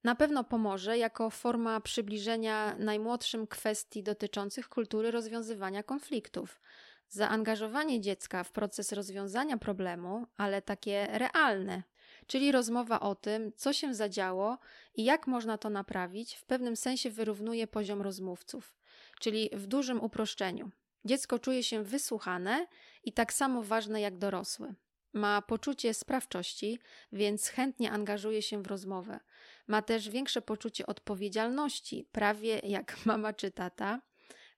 Na 0.04 0.16
pewno 0.16 0.44
pomoże 0.44 0.98
jako 0.98 1.30
forma 1.30 1.82
przybliżenia 1.82 2.76
najmłodszym 2.80 3.48
kwestii 3.48 4.04
dotyczących 4.04 4.70
kultury 4.70 5.12
rozwiązywania 5.12 5.84
konfliktów. 5.84 6.62
Zaangażowanie 7.10 8.02
dziecka 8.02 8.44
w 8.44 8.52
proces 8.52 8.92
rozwiązania 8.92 9.58
problemu, 9.58 10.28
ale 10.38 10.62
takie 10.62 11.08
realne, 11.12 11.84
czyli 12.28 12.52
rozmowa 12.52 13.00
o 13.00 13.16
tym, 13.16 13.52
co 13.56 13.74
się 13.74 13.94
zadziało 13.94 14.58
i 14.96 15.04
jak 15.04 15.28
można 15.28 15.58
to 15.58 15.70
naprawić, 15.70 16.36
w 16.36 16.46
pewnym 16.46 16.76
sensie 16.76 17.10
wyrównuje 17.10 17.68
poziom 17.68 18.02
rozmówców, 18.02 18.76
czyli 19.20 19.50
w 19.54 19.68
dużym 19.68 20.02
uproszczeniu. 20.04 20.72
Dziecko 21.06 21.40
czuje 21.40 21.64
się 21.64 21.84
wysłuchane 21.84 22.68
i 23.04 23.14
tak 23.14 23.34
samo 23.34 23.64
ważne 23.64 24.02
jak 24.02 24.18
dorosły. 24.18 24.74
Ma 25.14 25.42
poczucie 25.42 25.94
sprawczości, 25.94 26.80
więc 27.12 27.48
chętnie 27.48 27.92
angażuje 27.92 28.42
się 28.42 28.62
w 28.64 28.68
rozmowę. 28.68 29.20
Ma 29.68 29.82
też 29.82 30.10
większe 30.10 30.42
poczucie 30.42 30.86
odpowiedzialności, 30.86 32.08
prawie 32.12 32.60
jak 32.64 32.98
mama 33.06 33.34
czy 33.34 33.52
tata. 33.52 34.02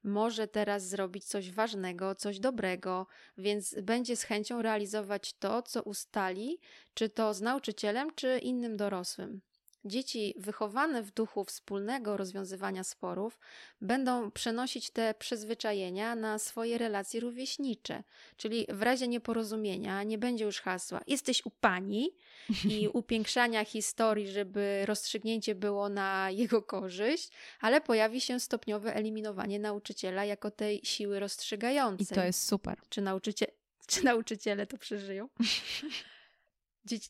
Może 0.03 0.47
teraz 0.47 0.87
zrobić 0.87 1.25
coś 1.25 1.51
ważnego, 1.51 2.15
coś 2.15 2.39
dobrego, 2.39 3.07
więc 3.37 3.75
będzie 3.81 4.15
z 4.15 4.23
chęcią 4.23 4.61
realizować 4.61 5.33
to, 5.33 5.61
co 5.61 5.83
ustali, 5.83 6.59
czy 6.93 7.09
to 7.09 7.33
z 7.33 7.41
nauczycielem, 7.41 8.15
czy 8.15 8.39
innym 8.39 8.77
dorosłym. 8.77 9.41
Dzieci 9.85 10.33
wychowane 10.37 11.03
w 11.03 11.11
duchu 11.11 11.43
wspólnego 11.43 12.17
rozwiązywania 12.17 12.83
sporów 12.83 13.39
będą 13.81 14.31
przenosić 14.31 14.91
te 14.91 15.13
przyzwyczajenia 15.13 16.15
na 16.15 16.39
swoje 16.39 16.77
relacje 16.77 17.19
rówieśnicze, 17.19 18.03
czyli 18.37 18.65
w 18.69 18.81
razie 18.81 19.07
nieporozumienia 19.07 20.03
nie 20.03 20.17
będzie 20.17 20.45
już 20.45 20.61
hasła 20.61 21.01
jesteś 21.07 21.45
u 21.45 21.49
pani 21.49 22.09
i 22.69 22.87
upiększania 22.93 23.65
historii, 23.65 24.27
żeby 24.27 24.85
rozstrzygnięcie 24.85 25.55
było 25.55 25.89
na 25.89 26.29
jego 26.31 26.61
korzyść, 26.61 27.29
ale 27.61 27.81
pojawi 27.81 28.21
się 28.21 28.39
stopniowe 28.39 28.95
eliminowanie 28.95 29.59
nauczyciela 29.59 30.25
jako 30.25 30.51
tej 30.51 30.81
siły 30.83 31.19
rozstrzygającej. 31.19 32.07
I 32.11 32.15
to 32.15 32.23
jest 32.23 32.47
super. 32.47 32.81
Czy, 32.89 33.01
nauczycie... 33.01 33.47
Czy 33.87 34.05
nauczyciele 34.05 34.67
to 34.67 34.77
przeżyją? 34.77 35.29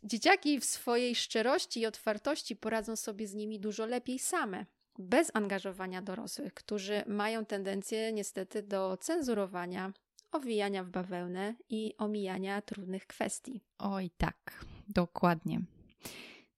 Dzieciaki 0.03 0.59
w 0.59 0.65
swojej 0.65 1.15
szczerości 1.15 1.79
i 1.79 1.85
otwartości 1.85 2.55
poradzą 2.55 2.95
sobie 2.95 3.27
z 3.27 3.33
nimi 3.33 3.59
dużo 3.59 3.85
lepiej 3.85 4.19
same, 4.19 4.65
bez 4.99 5.31
angażowania 5.33 6.01
dorosłych, 6.01 6.53
którzy 6.53 7.03
mają 7.07 7.45
tendencję 7.45 8.13
niestety 8.13 8.63
do 8.63 8.97
cenzurowania, 8.97 9.93
owijania 10.31 10.83
w 10.83 10.89
bawełnę 10.89 11.55
i 11.69 11.93
omijania 11.97 12.61
trudnych 12.61 13.07
kwestii. 13.07 13.61
Oj, 13.77 14.09
tak, 14.17 14.65
dokładnie. 14.87 15.61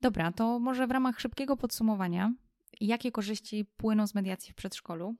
Dobra, 0.02 0.32
to 0.32 0.60
może 0.60 0.88
w 0.88 0.92
ramach 0.92 1.20
szybkiego 1.20 1.58
podsumowania, 1.58 2.34
jakie 2.82 3.12
korzyści 3.12 3.66
płyną 3.78 4.08
z 4.08 4.16
mediacji 4.16 4.52
w 4.52 4.56
przedszkolu? 4.56 5.16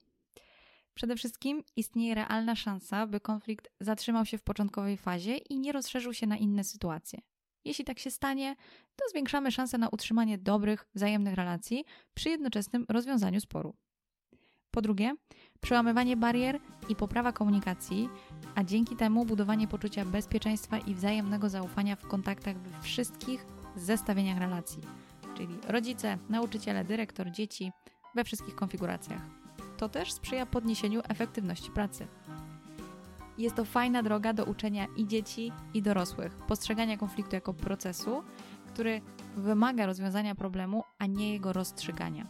Przede 0.94 1.16
wszystkim 1.16 1.64
istnieje 1.76 2.14
realna 2.14 2.56
szansa, 2.56 3.06
by 3.06 3.20
konflikt 3.20 3.68
zatrzymał 3.80 4.26
się 4.26 4.38
w 4.38 4.42
początkowej 4.42 4.96
fazie 4.96 5.36
i 5.36 5.58
nie 5.58 5.72
rozszerzył 5.72 6.14
się 6.14 6.26
na 6.26 6.36
inne 6.36 6.64
sytuacje. 6.64 7.20
Jeśli 7.64 7.84
tak 7.84 7.98
się 7.98 8.10
stanie, 8.10 8.56
to 8.96 9.04
zwiększamy 9.10 9.50
szanse 9.50 9.78
na 9.78 9.88
utrzymanie 9.88 10.38
dobrych, 10.38 10.88
wzajemnych 10.94 11.34
relacji 11.34 11.84
przy 12.14 12.28
jednoczesnym 12.28 12.86
rozwiązaniu 12.88 13.40
sporu. 13.40 13.74
Po 14.70 14.80
drugie, 14.80 15.14
przełamywanie 15.60 16.16
barier 16.16 16.60
i 16.88 16.96
poprawa 16.96 17.32
komunikacji, 17.32 18.08
a 18.54 18.64
dzięki 18.64 18.96
temu 18.96 19.24
budowanie 19.24 19.68
poczucia 19.68 20.04
bezpieczeństwa 20.04 20.78
i 20.78 20.94
wzajemnego 20.94 21.48
zaufania 21.48 21.96
w 21.96 22.08
kontaktach 22.08 22.58
we 22.58 22.82
wszystkich 22.82 23.46
zestawieniach 23.76 24.38
relacji, 24.38 24.82
czyli 25.36 25.58
rodzice, 25.68 26.18
nauczyciele, 26.28 26.84
dyrektor, 26.84 27.30
dzieci, 27.30 27.72
we 28.14 28.24
wszystkich 28.24 28.54
konfiguracjach. 28.54 29.22
To 29.76 29.88
też 29.88 30.12
sprzyja 30.12 30.46
podniesieniu 30.46 31.00
efektywności 31.08 31.70
pracy. 31.70 32.06
Jest 33.38 33.56
to 33.56 33.64
fajna 33.64 34.02
droga 34.02 34.32
do 34.32 34.44
uczenia 34.44 34.86
i 34.96 35.06
dzieci, 35.06 35.52
i 35.74 35.82
dorosłych, 35.82 36.32
postrzegania 36.36 36.96
konfliktu 36.96 37.34
jako 37.34 37.54
procesu, 37.54 38.22
który 38.66 39.00
wymaga 39.36 39.86
rozwiązania 39.86 40.34
problemu, 40.34 40.84
a 40.98 41.06
nie 41.06 41.32
jego 41.32 41.52
rozstrzygania. 41.52 42.26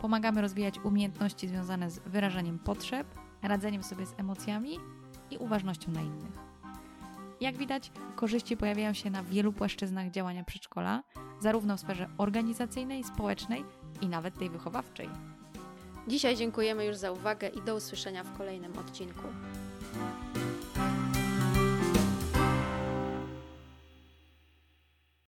Pomagamy 0.00 0.40
rozwijać 0.40 0.78
umiejętności 0.78 1.48
związane 1.48 1.90
z 1.90 1.98
wyrażaniem 1.98 2.58
potrzeb, 2.58 3.06
radzeniem 3.42 3.82
sobie 3.82 4.06
z 4.06 4.14
emocjami 4.18 4.78
i 5.30 5.38
uważnością 5.38 5.92
na 5.92 6.00
innych. 6.00 6.32
Jak 7.40 7.56
widać, 7.56 7.92
korzyści 8.16 8.56
pojawiają 8.56 8.92
się 8.92 9.10
na 9.10 9.22
wielu 9.22 9.52
płaszczyznach 9.52 10.10
działania 10.10 10.44
przedszkola, 10.44 11.02
zarówno 11.40 11.76
w 11.76 11.80
sferze 11.80 12.08
organizacyjnej, 12.18 13.04
społecznej 13.04 13.64
i 14.00 14.08
nawet 14.08 14.38
tej 14.38 14.50
wychowawczej. 14.50 15.08
Dzisiaj 16.08 16.36
dziękujemy 16.36 16.84
już 16.84 16.96
za 16.96 17.12
uwagę 17.12 17.48
i 17.48 17.62
do 17.62 17.76
usłyszenia 17.76 18.24
w 18.24 18.38
kolejnym 18.38 18.78
odcinku. 18.78 19.22